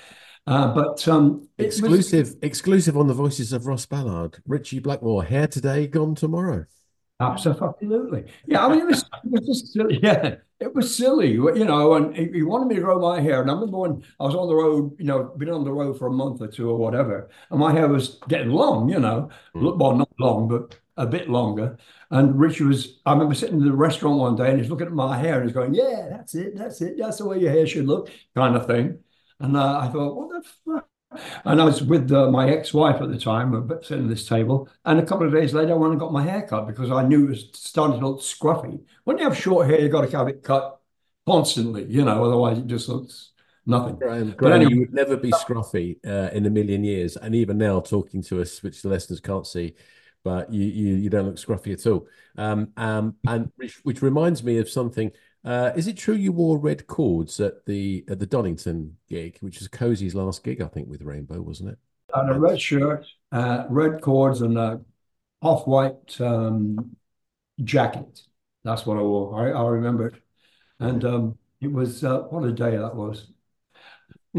[0.46, 4.38] Uh, but um, it was- Exclusive, exclusive on the voices of Ross Ballard.
[4.46, 6.64] Ritchie Blackmore, hair today, gone tomorrow.
[7.20, 8.24] Absolutely.
[8.46, 10.00] Yeah, I mean, it was, it was just silly.
[10.02, 13.40] Yeah, it was silly, you know, and he, he wanted me to grow my hair.
[13.42, 15.98] And I remember when I was on the road, you know, been on the road
[15.98, 19.28] for a month or two or whatever, and my hair was getting long, you know,
[19.54, 19.78] Mm.
[19.78, 21.78] Well, not long, but a bit longer.
[22.10, 24.92] And Ritchie was, I remember sitting in the restaurant one day and he's looking at
[24.92, 27.66] my hair and he's going, Yeah, that's it, that's it, that's the way your hair
[27.66, 28.98] should look, kind of thing.
[29.42, 30.88] And uh, I thought, What the fuck?
[31.44, 34.98] And I was with uh, my ex-wife at the time, sitting at this table, and
[34.98, 37.26] a couple of days later, I went and got my hair cut because I knew
[37.26, 38.80] it was starting to look scruffy.
[39.04, 40.80] When you have short hair, you've got to have it cut
[41.26, 43.32] constantly, you know, otherwise it just looks
[43.66, 43.96] nothing.
[43.96, 47.34] Graham, But Graham, anyway, you would never be scruffy uh, in a million years, and
[47.34, 49.74] even now, talking to us, which the listeners can't see,
[50.24, 52.06] but you you, you don't look scruffy at all.
[52.38, 55.12] Um, um, and which, which reminds me of something.
[55.44, 59.58] Uh, is it true you wore red cords at the at the Donington gig, which
[59.58, 61.78] was Cozy's last gig, I think, with Rainbow, wasn't it?
[62.14, 64.80] and a red shirt, uh, red cords, and a
[65.40, 66.96] off-white um,
[67.64, 68.22] jacket.
[68.64, 69.48] That's what I wore.
[69.48, 70.14] I, I remember it,
[70.80, 73.28] and um, it was uh, what a day that was.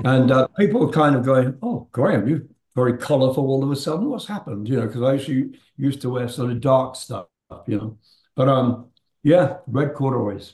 [0.04, 2.44] And uh, people were kind of going, "Oh, Graham, you're
[2.76, 4.10] very colourful all of a sudden.
[4.10, 7.28] What's happened?" You know, because I usually used to wear sort of dark stuff,
[7.68, 7.98] you know.
[8.36, 8.90] But um,
[9.24, 10.54] yeah, red corduroys.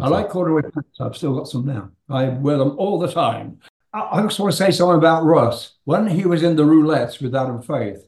[0.00, 1.00] I like corduroy pants.
[1.00, 1.90] I've still got some now.
[2.08, 3.58] I wear them all the time.
[3.92, 5.72] I, I just want to say something about Russ.
[5.84, 8.06] When he was in the roulettes with Adam Faith,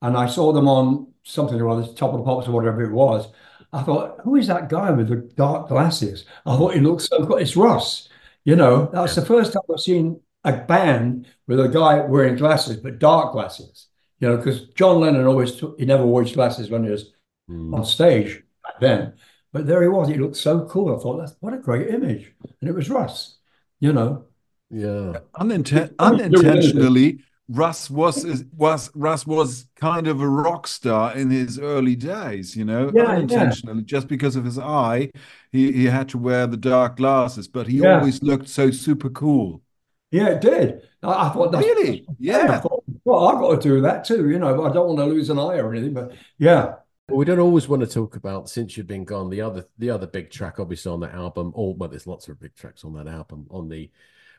[0.00, 2.92] and I saw them on something or other, Top of the Pops or whatever it
[2.92, 3.28] was,
[3.72, 6.24] I thought, who is that guy with the dark glasses?
[6.46, 7.42] I thought he looked so good.
[7.42, 8.08] It's Russ.
[8.44, 12.76] You know, that's the first time I've seen a band with a guy wearing glasses,
[12.76, 13.88] but dark glasses.
[14.20, 17.12] You know, because John Lennon always took, he never wore glasses when he was
[17.50, 17.74] Mm.
[17.74, 19.14] on stage back then.
[19.52, 20.08] But there he was.
[20.08, 20.94] He looked so cool.
[20.94, 22.32] I thought, that's what a great image.
[22.60, 23.38] And it was Russ,
[23.80, 24.26] you know.
[24.70, 25.20] Yeah.
[25.40, 31.96] Uninten- unintentionally, Russ was was Russ was kind of a rock star in his early
[31.96, 33.08] days, you know, Yeah, yeah.
[33.08, 35.10] unintentionally, just because of his eye,
[35.50, 38.00] he, he had to wear the dark glasses, but he Yeah.
[38.00, 39.62] always looked so super cool.
[40.10, 40.82] Yeah, it did.
[41.02, 42.06] I, I thought that's Really?
[42.18, 44.86] Yeah, I thought, well, I've got to do that too, you know, but I don't
[44.88, 45.94] want to lose an eye or anything.
[45.94, 46.76] But yeah,
[47.08, 49.30] Well, we don't always want to talk about since you've been gone.
[49.30, 51.52] The other, the other big track, obviously on that album.
[51.54, 53.46] Or well, there's lots of big tracks on that album.
[53.50, 53.90] On the,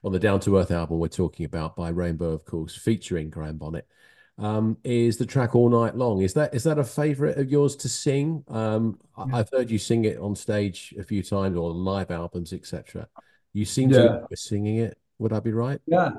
[0.04, 3.58] on the Down to Earth album, we're talking about by Rainbow, of course, featuring Graham
[3.58, 3.88] Bonnet.
[4.38, 6.22] Um, is the track all night long?
[6.22, 8.44] Is that is that a favorite of yours to sing?
[8.48, 12.54] Um, I- I've heard you sing it on stage a few times or live albums,
[12.54, 13.10] etc.
[13.52, 14.98] You seem to be singing it.
[15.18, 15.82] Would I be right?
[15.86, 16.12] yeah,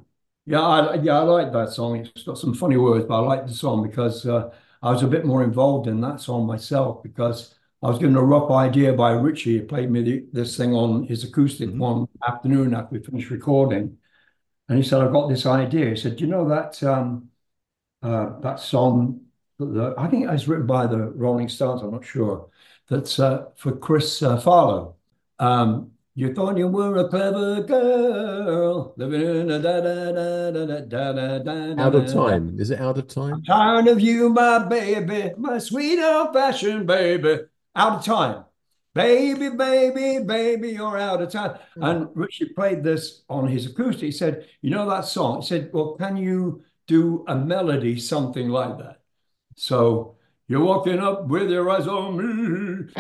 [0.47, 1.97] yeah, I, yeah, I like that song.
[1.97, 4.51] It's got some funny words, but I like the song because uh,
[4.83, 8.23] I was a bit more involved in that song myself because I was given a
[8.23, 9.59] rough idea by Ritchie.
[9.61, 11.79] He played me the, this thing on his acoustic Mhm.
[11.79, 13.99] one afternoon after we finished recording.
[14.69, 15.91] And he said, I've got this idea.
[15.91, 17.31] He said, Do you know that um,
[18.03, 19.21] uh, that song?
[19.59, 21.83] The, I think it was written by the Rolling Stones.
[21.83, 22.49] I'm not sure.
[22.89, 24.95] That's uh, for Chris uh, Farlowe.
[25.39, 30.67] Um, you thought you were a clever girl living in a da da da da
[30.67, 31.39] da da da
[31.75, 31.83] da.
[31.83, 32.61] Out of time?
[32.61, 33.43] Is it out of time?
[33.45, 37.39] Tired of you, my baby, my sweet old fashioned baby.
[37.75, 38.45] Out of time.
[38.95, 41.59] Baby, baby, baby, you're out of time.
[41.77, 41.85] Hmm.
[41.85, 44.03] And Ritchie played this on his acoustic.
[44.03, 45.41] He said, You know that song?
[45.41, 49.01] He said, Well, can you do a melody, something like that?
[49.57, 50.17] So
[50.49, 52.93] you're walking up with your eyes on me.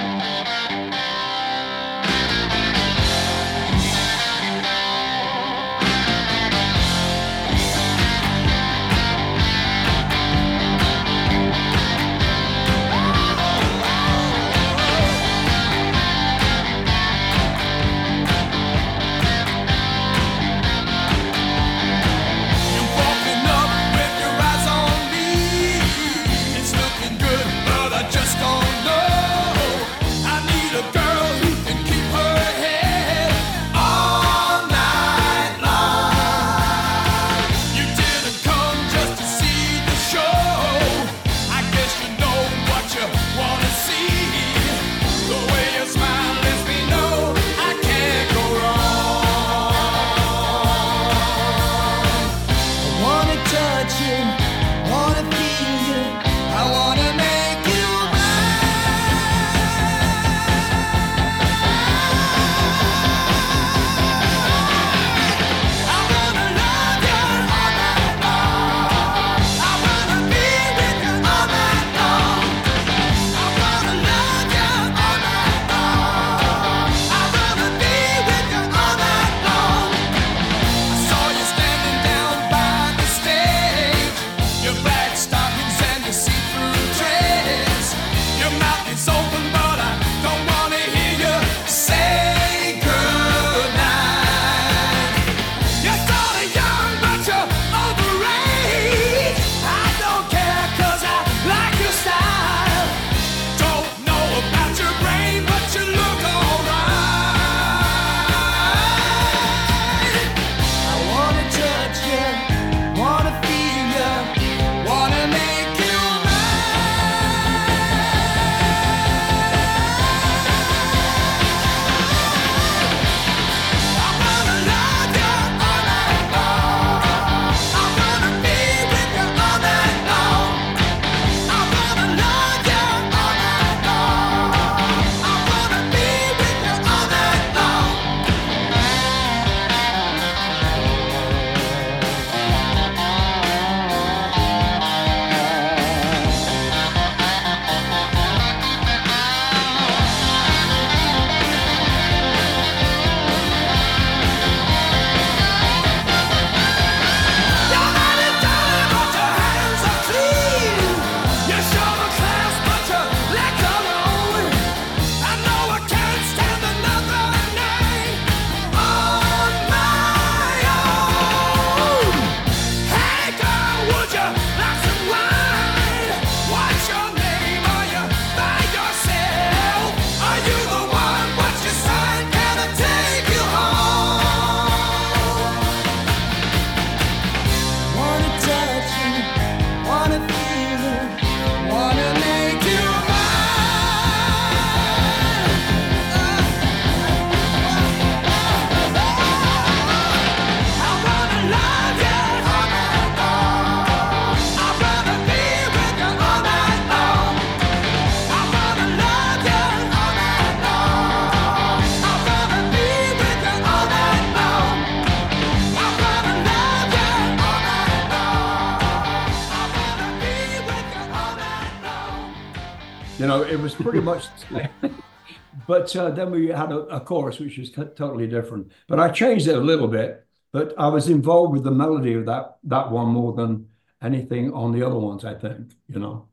[223.20, 224.28] You know, it was pretty much.
[225.66, 228.72] but uh, then we had a, a chorus which was co- totally different.
[228.88, 230.26] But I changed it a little bit.
[230.52, 233.68] But I was involved with the melody of that that one more than
[234.00, 235.26] anything on the other ones.
[235.26, 236.28] I think you know.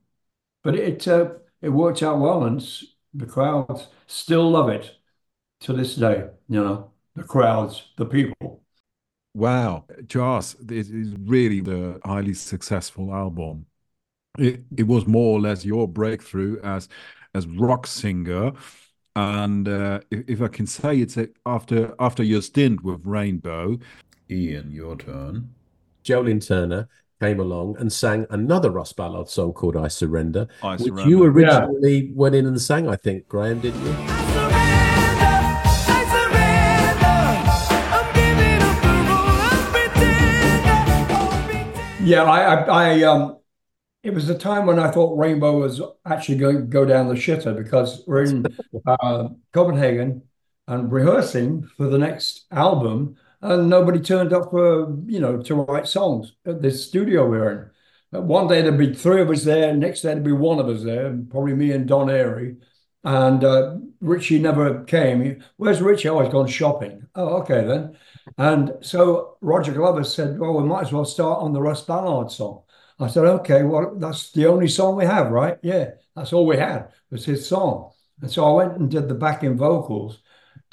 [0.64, 2.66] But it uh, it worked out well, and
[3.12, 4.96] the crowds still love it
[5.60, 6.30] to this day.
[6.48, 8.62] You know, the crowds, the people.
[9.34, 13.66] Wow, Joss, this is really the highly successful album.
[14.38, 16.88] It, it was more or less your breakthrough as
[17.34, 18.52] as rock singer,
[19.16, 23.78] and uh, if, if I can say, it's a, after after your stint with Rainbow.
[24.30, 25.54] Ian, your turn.
[26.02, 26.88] Joe Lynn Turner
[27.20, 31.10] came along and sang another Russ Ballard song called I Surrender, I which Surrender.
[31.10, 33.96] you originally went in and sang, I think, Graham, didn't you?
[42.04, 43.37] Yeah, I, I, I um,
[44.08, 47.14] it was a time when I thought Rainbow was actually going to go down the
[47.14, 48.44] shitter because we're in
[48.86, 50.22] uh, Copenhagen
[50.66, 55.86] and rehearsing for the next album, and nobody turned up for you know to write
[55.86, 57.72] songs at this studio we were
[58.12, 58.18] in.
[58.18, 60.68] Uh, One day there'd be three of us there, next day there'd be one of
[60.68, 62.56] us there, probably me and Don Airey.
[63.04, 65.42] And uh, Ritchie never came.
[65.56, 66.08] Where's Ritchie?
[66.08, 67.06] Oh, he's gone shopping.
[67.14, 67.96] Oh, okay then.
[68.36, 72.30] And so Roger Glover said, Well, we might as well start on the Russ Ballard
[72.30, 72.62] song.
[72.98, 75.58] I said, Okay, well, that's the only song we have, right?
[75.62, 77.92] Yeah, that's all we had was his song.
[78.20, 80.20] And so I went and did the backing vocals.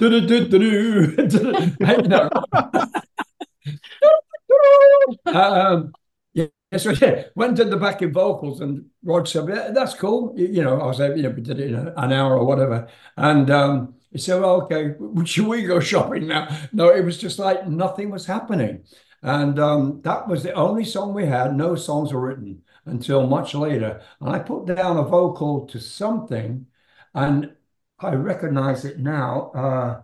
[5.26, 5.92] Um,
[6.34, 6.46] yeah,
[6.76, 10.62] so yeah, went and did the backing vocals, and Rod said, yeah, "That's cool." You,
[10.62, 13.50] know, I was like, you know, we did it in an hour or whatever, and
[13.50, 17.66] um, he said, well, "Okay, should we go shopping now?" No, it was just like
[17.68, 18.84] nothing was happening,
[19.26, 21.56] and um, that was the only song we had.
[21.56, 26.66] No songs were written until much later, and I put down a vocal to something,
[27.12, 27.52] and
[27.98, 29.50] I recognize it now.
[29.50, 30.02] Uh,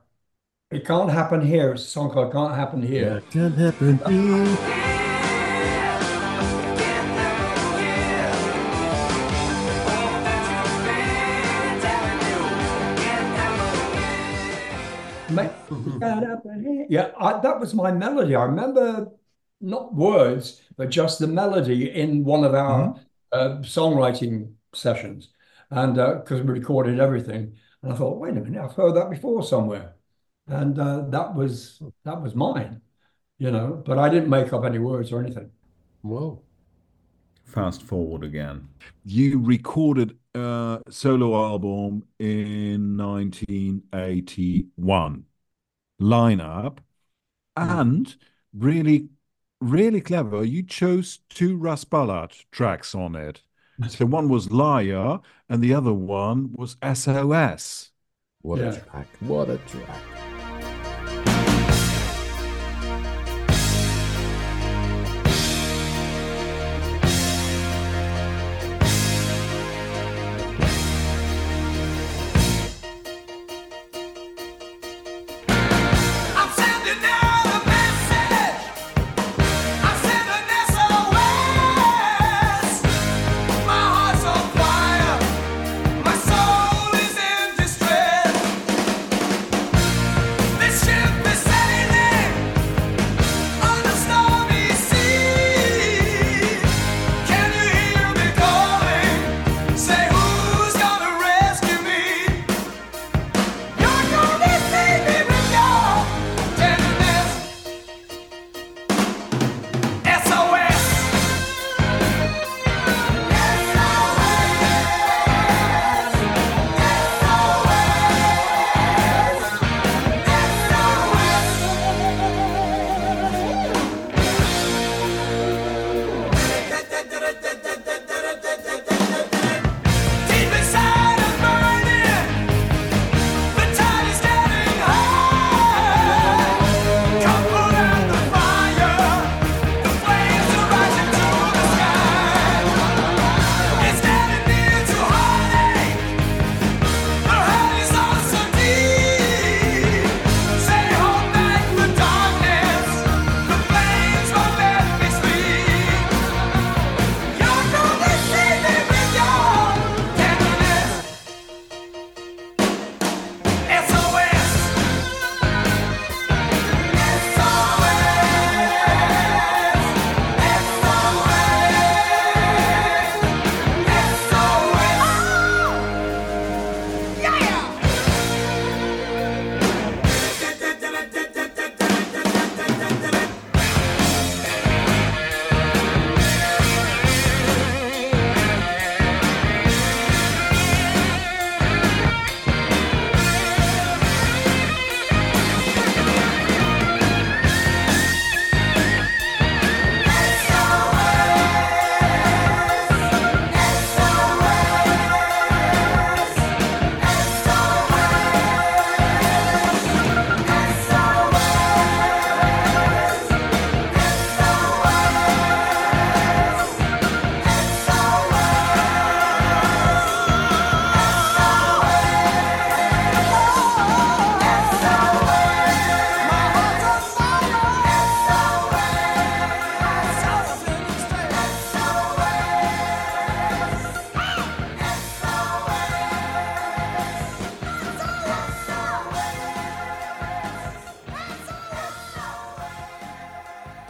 [0.72, 1.72] it can't happen here.
[1.72, 4.00] It's a song called "Can't Happen Here." That can happen.
[4.04, 4.91] Ma-
[16.88, 18.34] Yeah, I, that was my melody.
[18.34, 19.08] I remember
[19.60, 22.96] not words, but just the melody in one of our
[23.32, 25.28] uh, songwriting sessions.
[25.70, 29.42] And because we recorded everything, and I thought, wait a minute, I've heard that before
[29.42, 29.94] somewhere,
[30.46, 32.82] and uh, that was that was mine,
[33.38, 33.82] you know.
[33.84, 35.50] But I didn't make up any words or anything.
[36.02, 36.42] Whoa.
[37.44, 38.68] Fast forward again.
[39.04, 45.24] You recorded a solo album in 1981.
[46.02, 46.78] Lineup.
[47.58, 47.78] Mm-hmm.
[47.80, 48.16] And
[48.52, 49.08] really,
[49.60, 50.44] really clever.
[50.44, 51.56] You chose two
[51.88, 53.42] Ballard tracks on it.
[53.88, 57.90] So one was Liar and the other one was SOS.
[58.42, 58.74] What Yeah.
[58.74, 59.08] a track.
[59.20, 60.31] What a track.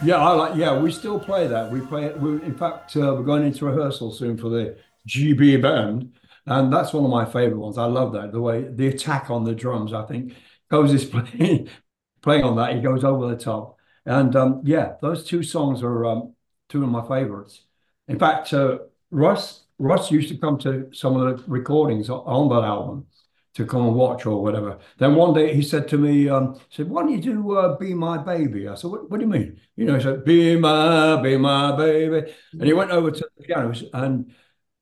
[0.04, 0.56] Yeah, I like.
[0.56, 1.70] Yeah, we still play that.
[1.70, 2.18] We play it.
[2.20, 4.76] We, in fact, uh, we're going into rehearsal soon for the
[5.06, 6.12] GB band,
[6.46, 7.78] and that's one of my favorite ones.
[7.78, 9.92] I love that the way the attack on the drums.
[9.92, 10.34] I think
[10.70, 11.68] Cozy's playing
[12.22, 12.74] playing on that.
[12.74, 16.34] He goes over the top, and um, yeah, those two songs are um,
[16.68, 17.62] two of my favorites.
[18.08, 18.78] In fact, uh,
[19.10, 23.06] Russ Russ used to come to some of the recordings o- on that album
[23.54, 24.78] to come and watch or whatever.
[24.98, 27.76] Then one day he said to me, um, he said, why don't you do uh,
[27.76, 28.66] Be My Baby?
[28.68, 29.60] I said, what, what do you mean?
[29.76, 32.32] You know, he said, Be My, Be My Baby.
[32.52, 34.32] And he went over to the pianos and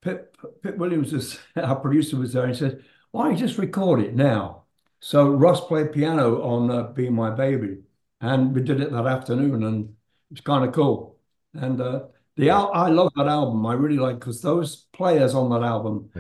[0.03, 3.59] Pip, Pip Williams, was, our producer, was there and he said, why don't you just
[3.59, 4.65] record it now?
[5.01, 7.79] So Russ played piano on uh, Be My Baby
[8.21, 9.95] and we did it that afternoon and it
[10.31, 11.19] was kind of cool.
[11.55, 12.03] And uh,
[12.37, 13.67] the al- I love that album.
[13.67, 16.11] I really like because those players on that album,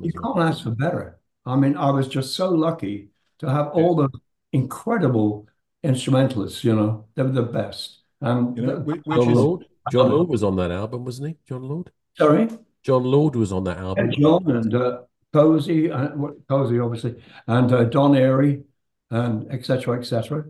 [0.00, 1.17] you can't ask for better.
[1.48, 3.08] I mean, I was just so lucky
[3.40, 4.08] to have all the
[4.52, 5.46] incredible
[5.82, 8.00] instrumentalists, you know, they were the best.
[8.20, 9.64] And You know, the- which, which John is Lord.
[9.92, 11.36] Jon Lord was on that album, wasn't he?
[11.48, 11.90] Jon Lord.
[12.18, 12.48] sorry,
[12.82, 14.10] Jon Lord was on that and album.
[14.10, 14.98] John and uh,
[15.32, 17.14] Cozy, uh, what- Cozy obviously,
[17.46, 18.64] and uh, Don Airey,
[19.10, 19.98] and etc.
[19.98, 20.44] etc.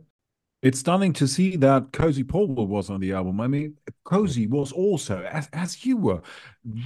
[0.60, 3.40] It's stunning to see that Cozy Powell was on the album.
[3.40, 6.20] I mean, Cozy was also, as, as you were,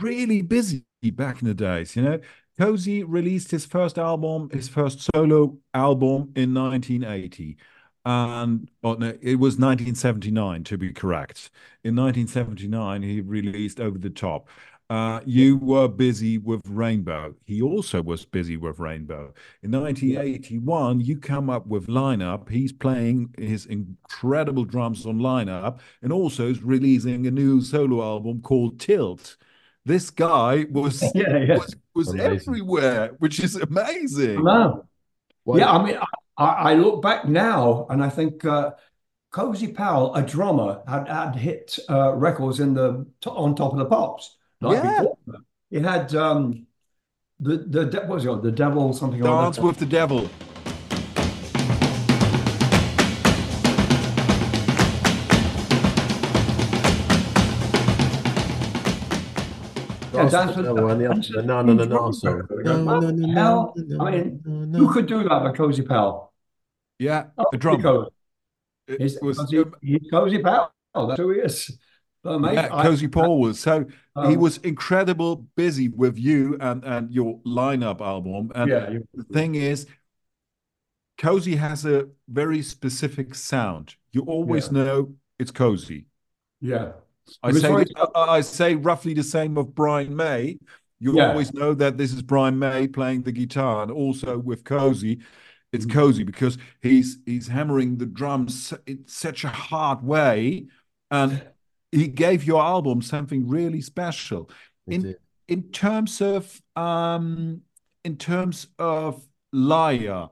[0.03, 0.85] really busy
[1.15, 1.97] back in the days.
[1.97, 2.21] You know,
[2.59, 7.57] Cozy released his first album, his first solo album in 1980.
[8.05, 11.51] And oh, no, it was 1979 to be correct.
[11.85, 14.49] In 1979, he released Over the Top.
[14.91, 17.35] Uh, you were busy with Rainbow.
[17.47, 19.33] He also was busy with Rainbow.
[19.63, 22.51] In 1981, you come up with Lineup.
[22.51, 28.43] He's playing his incredible drums on Lineup and also is releasing a new solo album
[28.43, 29.39] called Tilt.
[29.85, 31.57] This guy was Yeah, yeah.
[31.59, 32.37] was, was Amazing.
[32.55, 34.43] everywhere, which is amazing.
[34.45, 34.85] No,
[35.45, 35.97] Why- yeah, I mean,
[36.39, 38.71] I, I look back now and I think uh,
[39.33, 43.87] Cozy Powell, a drummer, had, had hit uh, records in the on top of the
[43.87, 44.37] pops.
[44.61, 44.99] Like Yeah.
[45.01, 45.19] before.
[45.71, 46.67] He had um,
[47.41, 49.67] the the de- what was it the devil something or Dance other.
[49.67, 50.29] with the Devil.
[60.25, 62.03] Yeah, Dance Dance with with the Devil and the the- other- No, no, no, no,
[62.03, 62.43] What song.
[62.51, 64.79] No, no, no, no, no, I mean, no, no.
[64.79, 66.33] Who could do that but Cozy Powell?
[66.99, 67.83] Yeah, Oh, a drum.
[67.83, 68.11] Cozy.
[68.89, 70.71] It He's, was Cozy, he's Cozy Powell.
[70.95, 71.79] That's who he is.
[72.23, 73.59] But, mate, yeah, I- Cozy Powell was.
[73.59, 78.53] So he um, was incredible busy with you and and your lineup album.
[78.55, 79.87] And yeah, you- the thing is,
[81.19, 83.97] Cozy has a very specific sound.
[84.13, 84.73] You always Yeah.
[84.85, 86.07] know it's Cozy.
[86.61, 86.93] yeah.
[87.43, 90.59] I say I, I say roughly the same of Brian May.
[91.01, 91.31] You Yeah.
[91.31, 95.21] always know that this is Brian May playing the guitar, and also with Cozy,
[95.73, 95.93] it's Mm.
[95.93, 100.67] Cozy because he's he's hammering the drums in such a hard way,
[101.11, 101.43] and
[101.91, 104.49] he gave your album something really special.
[104.87, 105.17] In did.
[105.49, 107.63] in terms of um
[108.05, 110.29] in terms of Liar,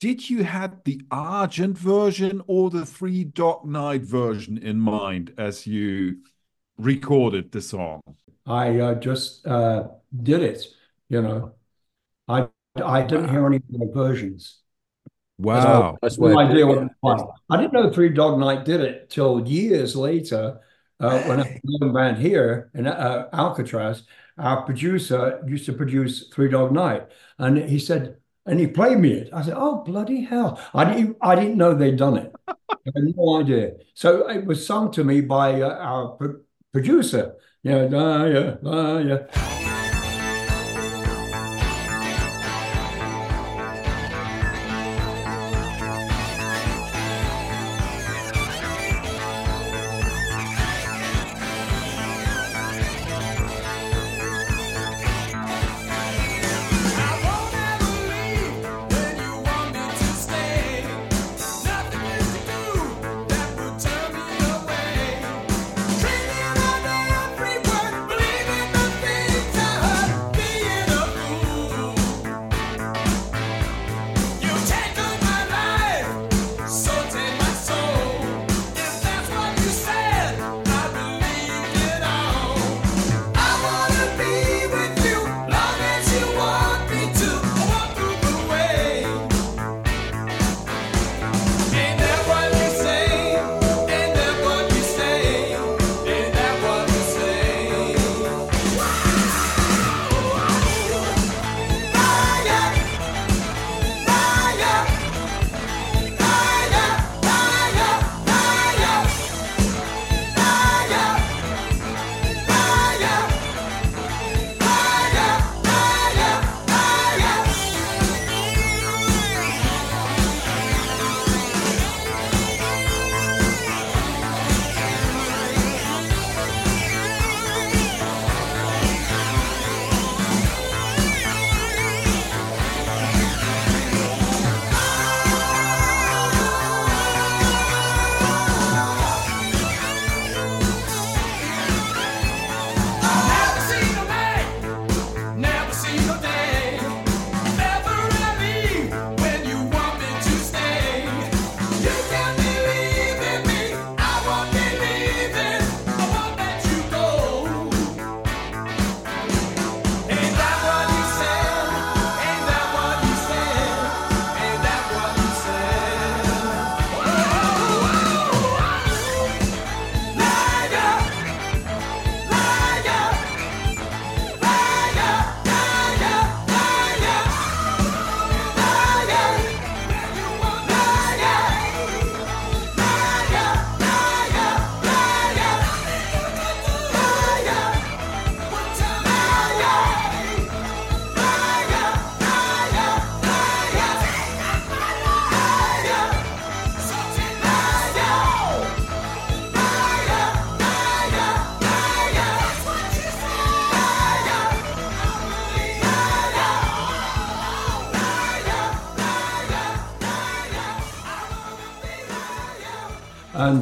[0.00, 5.66] did you had the Argent version or the Three Dog Night version in mind as
[5.66, 6.18] you
[6.82, 8.02] recorded the song?
[8.46, 9.88] I uh, just uh,
[10.22, 10.66] did it.
[11.08, 11.52] You know,
[12.28, 14.58] I I didn't hear any other versions.
[15.38, 15.96] Wow.
[16.00, 17.28] That's No idea what it was.
[17.50, 20.60] I didn't know Three Dog Night did it till years later
[21.00, 24.02] uh, when I was in band here in uh, Alcatrazz.
[24.38, 27.08] Our producer used to produce Three Dog Night,
[27.38, 28.16] and he said,
[28.46, 29.30] and he played me it.
[29.32, 32.32] I said, "Oh bloody hell!" I didn't I didn't know they'd done it.
[32.48, 32.54] I
[32.86, 33.72] had no idea.
[33.94, 36.40] So it was sung to me by uh, our
[36.72, 37.34] pro- producer.
[37.62, 39.61] Yeah, uh, yeah, yeah.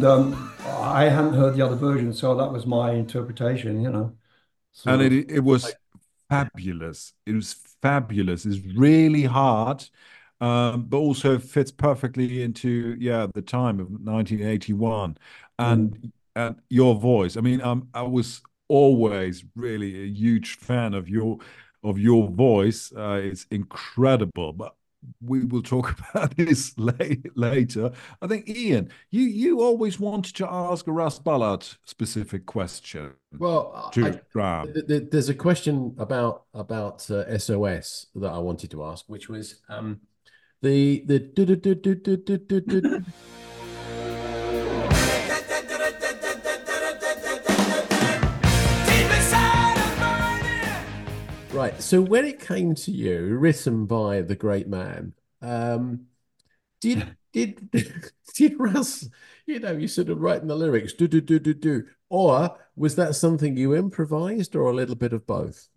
[0.01, 3.83] And um, I hadn't heard the other version, so that was my interpretation.
[3.83, 4.17] You know,
[4.73, 5.75] So- and it it was
[6.29, 7.13] fabulous.
[7.27, 8.47] It was fabulous.
[8.47, 9.85] It's really hard,
[10.41, 15.19] um, but also fits perfectly into yeah the time of 1981,
[15.59, 17.37] and and your voice.
[17.37, 21.39] I mean, um, I was always really a huge fan of your
[21.83, 22.93] of your voice.
[22.93, 24.75] Uh, it's incredible, but.
[25.21, 27.93] We will talk about this later.
[28.21, 33.93] I think Ian, you you always wanted to ask a Russ Ballard specific question Well,
[33.97, 34.73] I, Graham.
[34.73, 39.29] th- th- there's a question about about uh, SOS that I wanted to ask, which
[39.29, 40.01] was um,
[40.63, 41.19] the the
[51.61, 51.83] right.
[51.83, 56.07] So when it came to you, written by the great man, um,
[56.81, 57.71] did did
[58.35, 59.09] did Russ,
[59.47, 62.97] you know, you sort of writing the lyrics, do do do do do, or was
[62.97, 65.69] that something you improvised, or a little bit of both?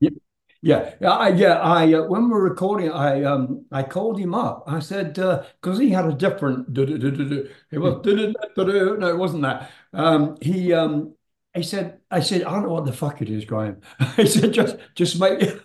[0.62, 1.60] Yeah, yeah, I, yeah.
[1.60, 4.64] I uh, when we were recording, I um I called him up.
[4.66, 6.68] I said because he had a different.
[6.78, 9.70] It was no, it wasn't that.
[9.92, 11.16] Um, he um
[11.54, 13.82] he said I said I don't know what the fuck it is, Graham.
[14.16, 15.60] He said just just make.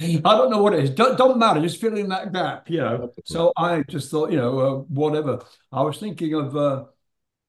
[0.00, 0.90] I don't know what it is.
[0.90, 1.60] Don't, don't matter.
[1.60, 3.12] Just fill in that gap, you know.
[3.24, 5.40] So I just thought, you know, uh, whatever.
[5.72, 6.56] I was thinking of.
[6.56, 6.84] Uh,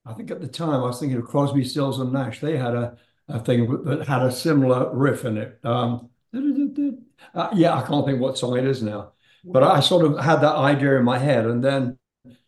[0.06, 2.40] I think at the time I was thinking of Crosby, Stills and Nash.
[2.42, 5.60] They had a, a thing that had a similar riff in it.
[5.64, 9.14] Um, uh, yeah, I can't think what song it is now,
[9.44, 11.98] but I sort of had that idea in my head, and then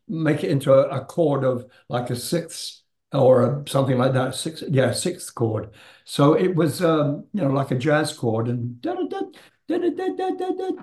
[0.08, 2.82] make it into a, a chord of like a sixth
[3.12, 4.36] or a, something like that.
[4.36, 5.70] Six, yeah, sixth chord.
[6.04, 8.82] So it was, um, you know, like a jazz chord, and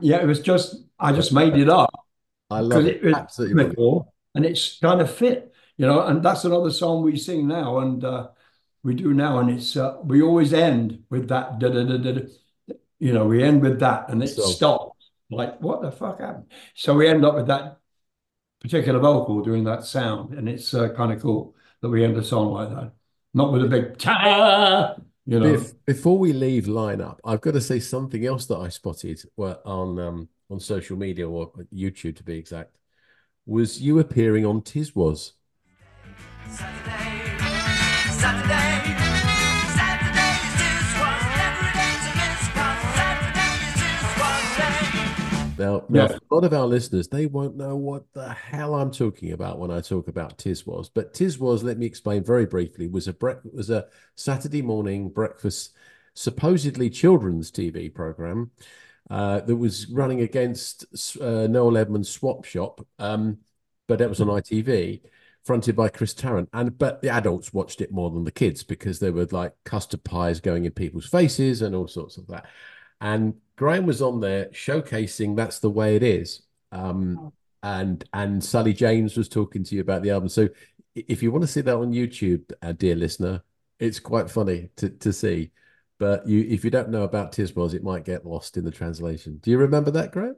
[0.00, 1.90] yeah, it was just I just made it up
[2.50, 3.04] I love it.
[3.04, 3.76] it Absolutely.
[4.34, 6.00] and it's kind of fit, you know.
[6.02, 8.28] And that's another song we sing now, and uh,
[8.82, 12.12] we do now, and it's uh, we always end with that, da, da, da, da,
[12.12, 12.74] da.
[12.98, 14.96] you know, we end with that, and it So- stops.
[15.32, 16.46] Like what the fuck happened?
[16.74, 17.78] So we end up with that
[18.60, 22.24] particular vocal doing that sound, and it's uh, kind of cool that we end a
[22.24, 22.92] song like that,
[23.32, 24.96] not with a big ta,
[25.30, 25.54] you know.
[25.54, 29.98] Bef- before we leave lineup, I've got to say something else that I spotted on
[29.98, 32.76] um, on social media or YouTube to be exact,
[33.46, 34.94] was you appearing on Tiswas.
[34.94, 35.32] Was.
[36.48, 37.38] Saturday,
[38.10, 39.19] Saturday
[45.60, 46.16] Now, Yeah.
[46.30, 49.70] a lot of our listeners, they won't know what the hell I'm talking about when
[49.70, 50.90] I talk about Tiswas.
[50.92, 53.86] But Tiswas, let me explain very briefly, was a brec- was a
[54.16, 55.74] Saturday morning breakfast,
[56.14, 58.52] supposedly children's TV program
[59.10, 60.86] uh, that was running against
[61.20, 63.38] uh, Noel Edmonds' Swap Shop, um,
[63.86, 65.02] but that was on ITV,
[65.44, 66.48] fronted by Chris Tarrant.
[66.54, 70.04] And but the adults watched it more than the kids because there were like custard
[70.04, 72.46] pies going in people's faces and all sorts of that.
[73.02, 76.40] And Graham was on there showcasing that's the way it is.
[76.72, 77.30] Um,
[77.62, 80.30] and and Sally James was talking to you about the album.
[80.30, 80.48] So
[80.94, 83.42] if you want to see that on YouTube, uh, dear listener,
[83.78, 85.50] it's quite funny to, to see.
[85.98, 89.36] But you, if you don't know about Tiswas, it might get lost in the translation.
[89.42, 90.36] Do you remember that, Graham?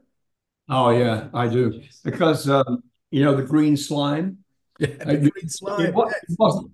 [0.68, 4.38] Oh yeah, I do because um, you know the green slime.
[4.80, 5.80] Yeah, Uh, the you- green slime.
[5.86, 6.72] It, wa- it wasn't.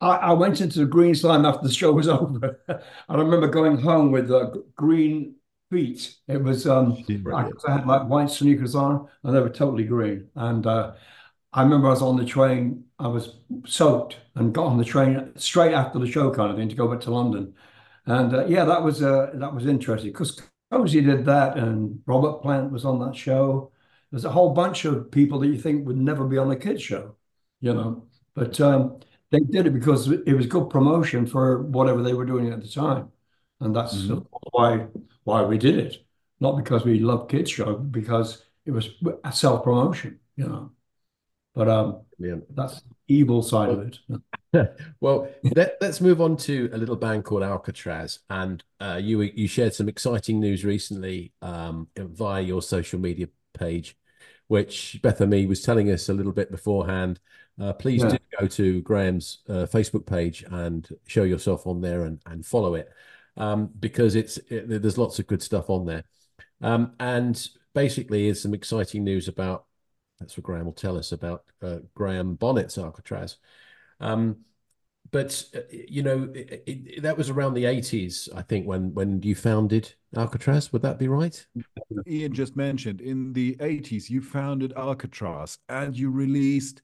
[0.00, 2.60] I, I went into the green slime after the show was over.
[2.68, 5.34] and I remember going home with uh, g- green
[5.70, 6.16] feet.
[6.28, 10.28] It was um, I, I had like white sneakers on, and they were totally green.
[10.34, 10.94] And uh,
[11.52, 12.84] I remember I was on the train.
[12.98, 16.68] I was soaked and got on the train straight after the show, kind of thing,
[16.68, 17.54] to go back to London.
[18.06, 20.40] And uh, yeah, that was uh, that was interesting because
[20.72, 23.72] Cozy did that, and Robert Plant was on that show.
[24.10, 26.82] There's a whole bunch of people that you think would never be on a kids
[26.82, 27.16] show,
[27.60, 28.06] you know.
[28.34, 29.00] But um,
[29.30, 32.68] they did it because it was good promotion for whatever they were doing at the
[32.68, 33.12] time,
[33.60, 34.26] and that's Mhm.
[34.52, 34.86] why
[35.28, 35.98] why we did it.
[36.40, 38.88] Not because we love kids show, because it was
[39.24, 40.70] a self promotion, you know.
[41.54, 42.54] But um, Brilliant.
[42.56, 43.98] that's the evil side of it.
[45.00, 48.20] Well, let, let's move on to a little band called Alcatrazz.
[48.30, 53.94] And uh, you you shared some exciting news recently um, via your social media page,
[54.46, 57.20] which Bethany was telling us a little bit beforehand.
[57.60, 58.10] Uh, please Yeah.
[58.12, 62.74] do go to Graham's uh, Facebook page and show yourself on there and, and follow
[62.74, 62.88] it
[63.38, 66.04] um, because it's it, there's lots of good stuff on there.
[66.60, 69.64] Um, and basically, is some exciting news about
[70.18, 73.36] that's what Graham will tell us about uh, Graham Bonnet's Alcatrazz.
[74.00, 74.38] Um,
[75.10, 79.22] but uh, you know it, it, that was around the 80s, I think, when when
[79.22, 80.72] you founded Alcatrazz.
[80.72, 81.46] Would that be right?
[82.06, 86.82] Ian just mentioned in the 80s, you founded Alcatrazz and you released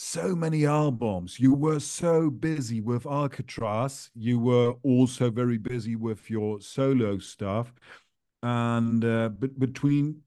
[0.00, 1.40] so many albums.
[1.40, 4.10] You were so busy with Alcatrazz.
[4.14, 7.74] You were also very busy with your solo stuff.
[8.44, 10.20] And uh, but between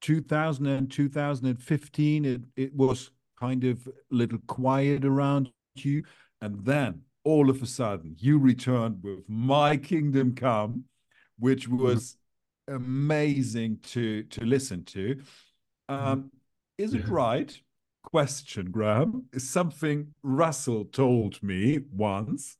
[0.00, 6.04] 2000 and 2015, it, it was kind of a little quiet around you.
[6.40, 10.84] And then all of a sudden, you returned with My Kingdom Come,
[11.38, 12.16] which was
[12.66, 15.20] amazing to to listen to.
[15.90, 16.30] Um,
[16.78, 17.60] is it right?
[18.10, 22.56] Question, Graham, is something Russell told me once.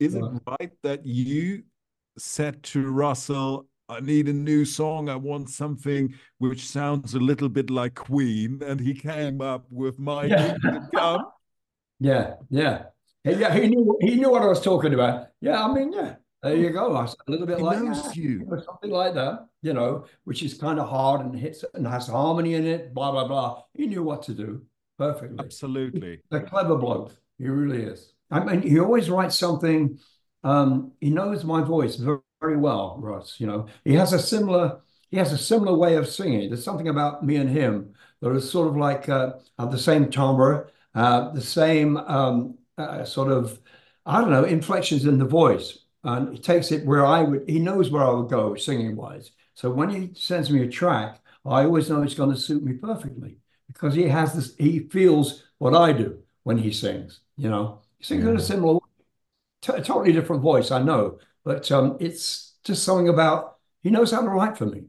[0.00, 1.64] Is it right that you
[2.16, 5.10] said to Russell, I need a new song.
[5.10, 9.98] I want something which sounds a little bit like Queen, and he came up with
[9.98, 10.56] My Yeah.
[10.94, 11.26] Come.
[11.98, 12.84] Yeah, yeah.
[13.24, 15.28] He, yeah, he knew he knew what I was talking about.
[15.40, 16.16] Yeah, I mean, yeah.
[16.42, 16.94] There you go.
[16.94, 18.44] A little bit He like knows that, you.
[18.46, 22.06] know, something like that, you know, which is kind of hard and hits and has
[22.06, 23.62] harmony in it, blah blah blah.
[23.74, 24.62] He knew what to do
[24.98, 25.38] perfectly.
[25.38, 26.20] Absolutely.
[26.30, 27.16] A clever bloke.
[27.38, 28.12] He really is.
[28.30, 29.98] I mean, he always writes something.
[30.42, 33.36] Um, he knows my voice very, very well, Russ.
[33.38, 34.80] You know, he has a similar
[35.10, 36.50] he has a similar way of singing.
[36.50, 40.10] There's something about me and him that is sort of like uh, have the same
[40.10, 43.60] timbre, uh, the same um, uh, sort of
[44.04, 47.48] I don't know inflections in the voice, and he takes it where I would.
[47.48, 49.30] He knows where I would go singing wise.
[49.54, 52.74] So when he sends me a track, I always know it's going to suit me
[52.74, 53.38] perfectly
[53.72, 54.54] because he has this.
[54.56, 57.20] He feels what I do when he sings.
[57.36, 58.80] You know, he sings in a similar way.
[59.62, 64.10] T- a totally different voice, I know, but um, it's just something about he knows
[64.12, 64.84] how to write for me.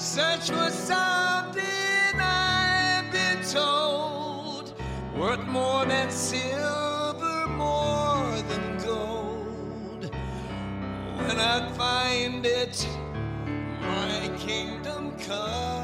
[0.00, 1.62] Search for something
[2.18, 4.72] I've been told
[5.14, 10.10] worth more than silver, more than gold.
[11.16, 12.88] When I find it,
[13.82, 15.79] my kingdom come.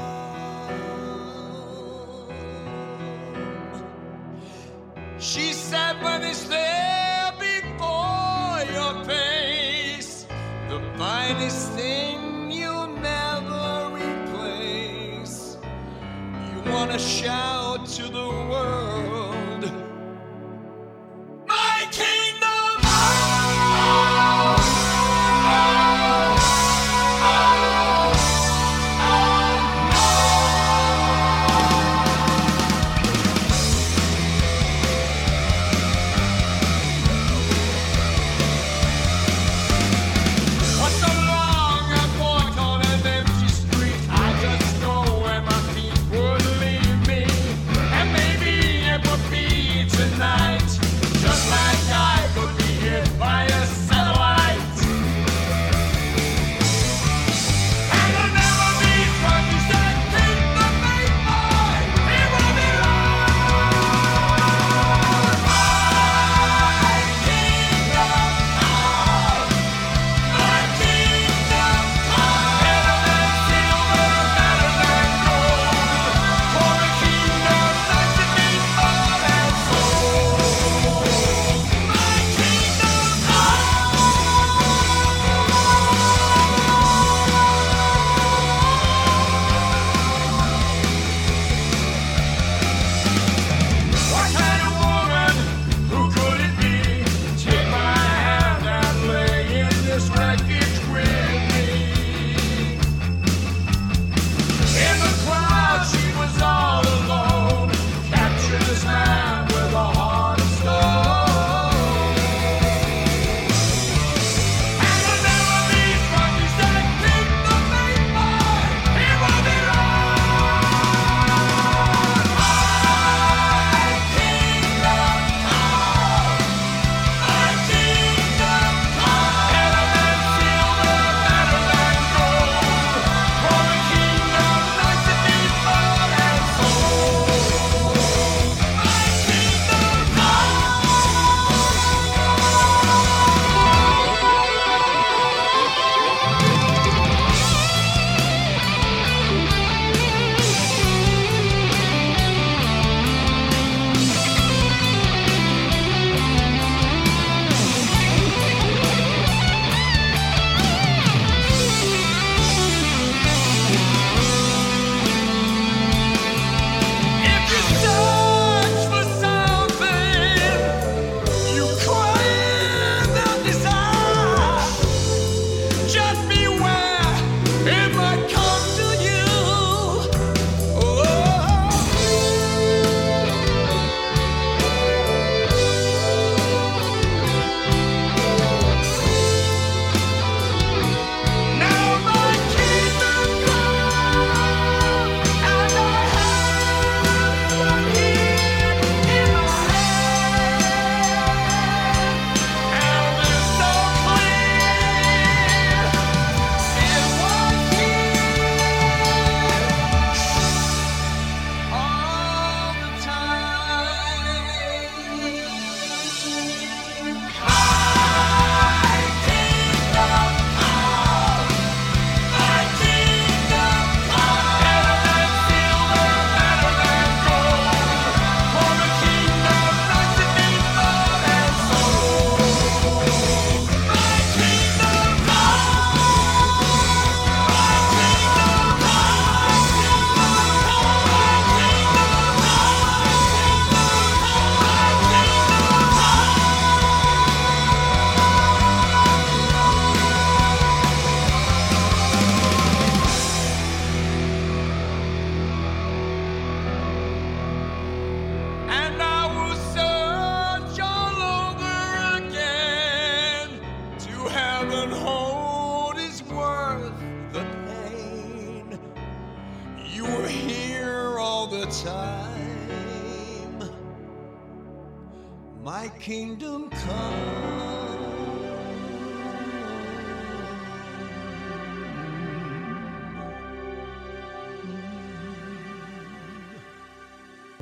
[16.77, 18.26] Want to shout to the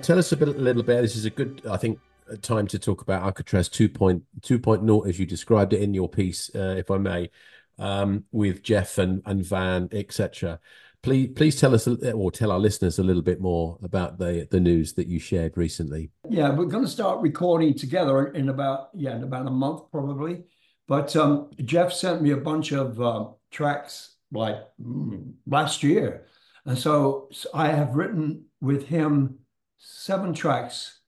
[0.05, 1.01] Tell us a bit, a little bit.
[1.01, 1.97] This is a good, I think,
[2.31, 6.51] uh, time to talk about Alcatrazz 2.2.0 2.0 as you described it in your piece,
[6.53, 7.31] uh, if I may,
[7.79, 10.59] um, with Jeff and, and Van, etc.
[11.01, 14.59] Please, please tell us or tell our listeners a little bit more about the the
[14.59, 16.11] news that you shared recently.
[16.29, 20.43] Yeah, we're going to start recording together in about yeah, in about a month probably.
[20.87, 26.27] But um, Jeff sent me a bunch of uh, tracks like mm, last year,
[26.63, 29.39] and so I have written with him
[29.77, 30.99] seven tracks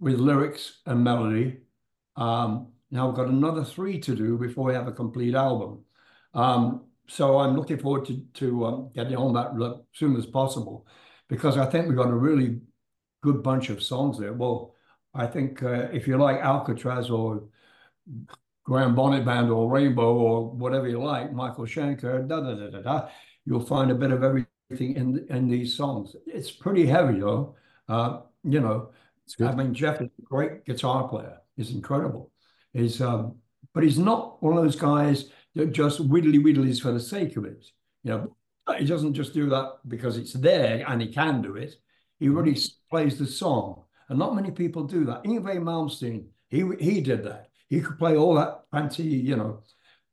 [0.00, 1.58] with lyrics and melody.
[2.16, 5.84] Um, now I've got another three to do before we have a complete album.
[6.34, 10.86] Um, so I'm looking forward to to um, getting on that as soon as possible,
[11.28, 12.60] because I think we've got a really
[13.22, 14.32] good bunch of songs there.
[14.32, 14.74] Well,
[15.14, 17.44] I think uh, if you like Alcatrazz or
[18.64, 22.82] Graham Bonnet Band or Rainbow or whatever you like, Michael Schenker, da da da da
[22.82, 23.08] da,
[23.44, 26.16] you'll find a bit of everything in in these songs.
[26.26, 27.56] It's pretty heavy though.
[27.88, 28.90] Uh, you know,
[29.40, 31.38] I mean, Jeff is a great guitar player.
[31.56, 32.30] He's incredible.
[32.72, 33.36] He's um,
[33.74, 37.44] but he's not one of those guys that just widdly widdlies for the sake of
[37.44, 37.64] it.
[38.04, 38.36] You know,
[38.78, 41.76] he doesn't just do that because it's there and he can do it.
[42.18, 45.24] He really s- plays the song, and not many people do that.
[45.24, 47.48] Yngwie Malmsteen, he he did that.
[47.68, 49.62] He could play all that fancy, you know,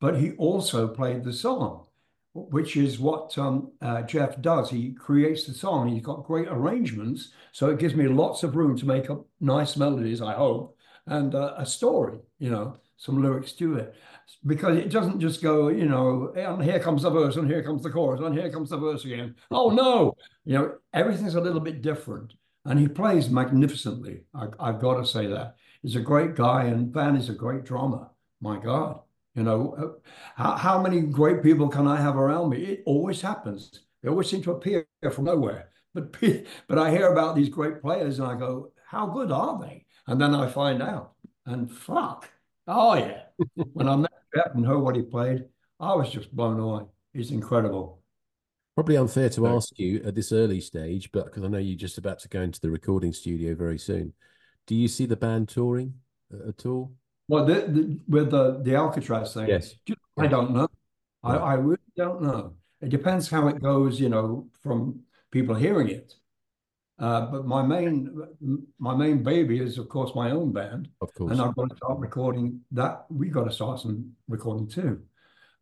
[0.00, 1.86] but he also played the song,
[2.34, 4.68] which is what um, uh, Jeff does.
[4.68, 5.88] He creates the song.
[5.88, 9.76] He's got great arrangements, so it gives me lots of room to make up nice
[9.76, 10.20] melodies.
[10.20, 10.76] I hope,
[11.06, 13.94] and uh, a story, you know, some lyrics to it,
[14.46, 17.82] because it doesn't just go, you know, and here comes the verse, and here comes
[17.84, 19.36] the chorus, and here comes the verse again.
[19.52, 24.22] Oh no, you know, everything's a little bit different, and he plays magnificently.
[24.34, 27.64] I, I've got to say that he's a great guy, and Van is a great
[27.64, 28.08] drummer.
[28.40, 29.00] My God.
[29.34, 29.96] You know,
[30.36, 32.58] how, how many great people can I have around me?
[32.58, 33.80] It always happens.
[34.02, 35.70] They always seem to appear from nowhere.
[35.92, 36.16] But
[36.68, 39.86] but I hear about these great players and I go, how good are they?
[40.06, 41.14] And then I find out,
[41.46, 42.28] and fuck,
[42.66, 43.22] oh yeah.
[43.72, 45.44] when I met Jeff and heard what he played,
[45.80, 46.84] I was just blown away.
[47.12, 48.02] He's incredible.
[48.74, 51.98] Probably unfair to ask you at this early stage, but because I know you're just
[51.98, 54.12] about to go into the recording studio very soon,
[54.66, 55.94] do you see the band touring
[56.32, 56.92] uh, at all?
[57.28, 59.74] Well, the, the, with the the Alcatrazz thing, Yes.
[60.18, 60.68] I don't know.
[61.22, 61.36] I.
[61.36, 62.54] I really don't know.
[62.80, 65.00] It depends how it goes, you know, from
[65.30, 66.14] people hearing it.
[66.98, 67.94] Uh, but my main
[68.78, 71.32] my main baby is, of course, my own band, Of course.
[71.32, 73.06] and I've got to start recording that.
[73.10, 75.02] We got to start some recording too,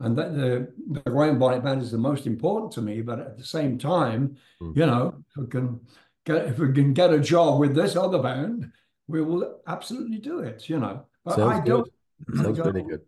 [0.01, 0.51] and that the
[0.91, 3.01] the Graham Bonnet Band is the most important to me.
[3.01, 4.77] But at the same time, Mm.
[4.77, 5.81] you know, if we can
[6.27, 8.71] get if we can get a job with this other band,
[9.07, 10.69] we will absolutely do it.
[10.69, 11.67] You know, Sounds I good.
[11.67, 11.93] don't.
[12.35, 13.01] Sounds I really good.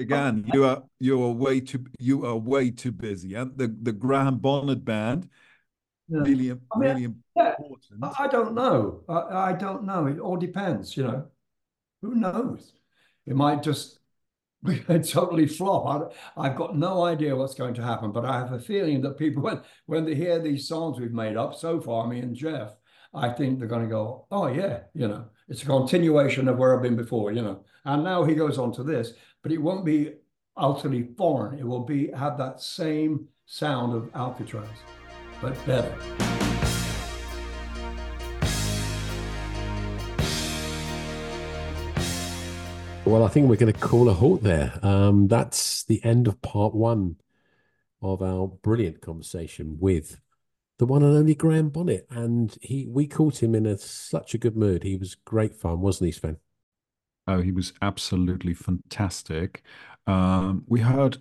[0.00, 3.34] Again, you are you are way too you are way too busy.
[3.34, 5.28] And the the Graham Bonnet Band,
[6.08, 6.20] Yeah.
[6.20, 8.04] really I mean, really important.
[8.04, 9.04] I I don't know.
[9.08, 10.06] I, I don't know.
[10.06, 11.26] It all depends, you know.
[12.02, 12.72] Who knows?
[13.26, 13.98] It might just
[15.08, 16.12] totally flop.
[16.36, 19.18] I, I've got no idea what's going to happen, but I have a feeling that
[19.18, 22.74] people, when when they hear these songs we've made up so far, me and Jeff,
[23.14, 26.76] I think they're going to go, "Oh yeah, you know, it's a continuation of where
[26.76, 29.84] I've been before, you know." And now he goes on to this, but it won't
[29.84, 30.14] be
[30.56, 31.58] utterly foreign.
[31.58, 34.68] It will be have that same sound of Alcatrazz,
[35.40, 35.96] but better.
[43.08, 44.78] Well, I think we're going to call a halt there.
[44.82, 47.16] Um, that's the end of part one
[48.02, 50.20] of our brilliant conversation with
[50.78, 52.06] the one and only Graham Bonnet.
[52.10, 54.84] And he, we caught him in a, such a good mood.
[54.84, 56.36] He was great fun, wasn't he, Sven?
[57.26, 59.62] Oh, he was absolutely fantastic.
[60.06, 61.18] Um, we heard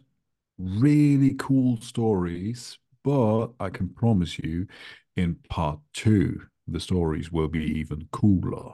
[0.57, 4.67] really cool stories, but I can promise you,
[5.15, 8.73] in part two, the stories will be even cooler.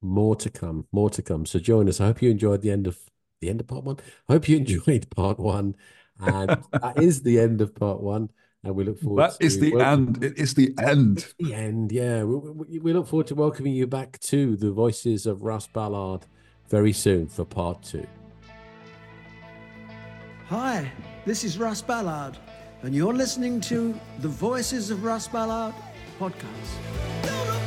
[0.00, 1.44] More to come, more to come.
[1.44, 2.00] So join us.
[2.00, 2.98] I hope you enjoyed the end of
[3.40, 3.96] the end of part one.
[4.28, 5.74] I hope you enjoyed part one.
[6.20, 8.30] And that is the end of part one.
[8.64, 10.22] And we look forward That is to the end.
[10.22, 11.18] It is the end.
[11.18, 12.24] It's the end, yeah.
[12.24, 16.26] We, we, we look forward to welcoming you back to the voices of Russ Ballard
[16.68, 18.06] very soon for part two.
[20.46, 20.90] Hi,
[21.24, 22.36] this is Russ Ballard,
[22.82, 25.74] and you're listening to the Voices of Russ Ballard
[26.18, 27.57] podcast.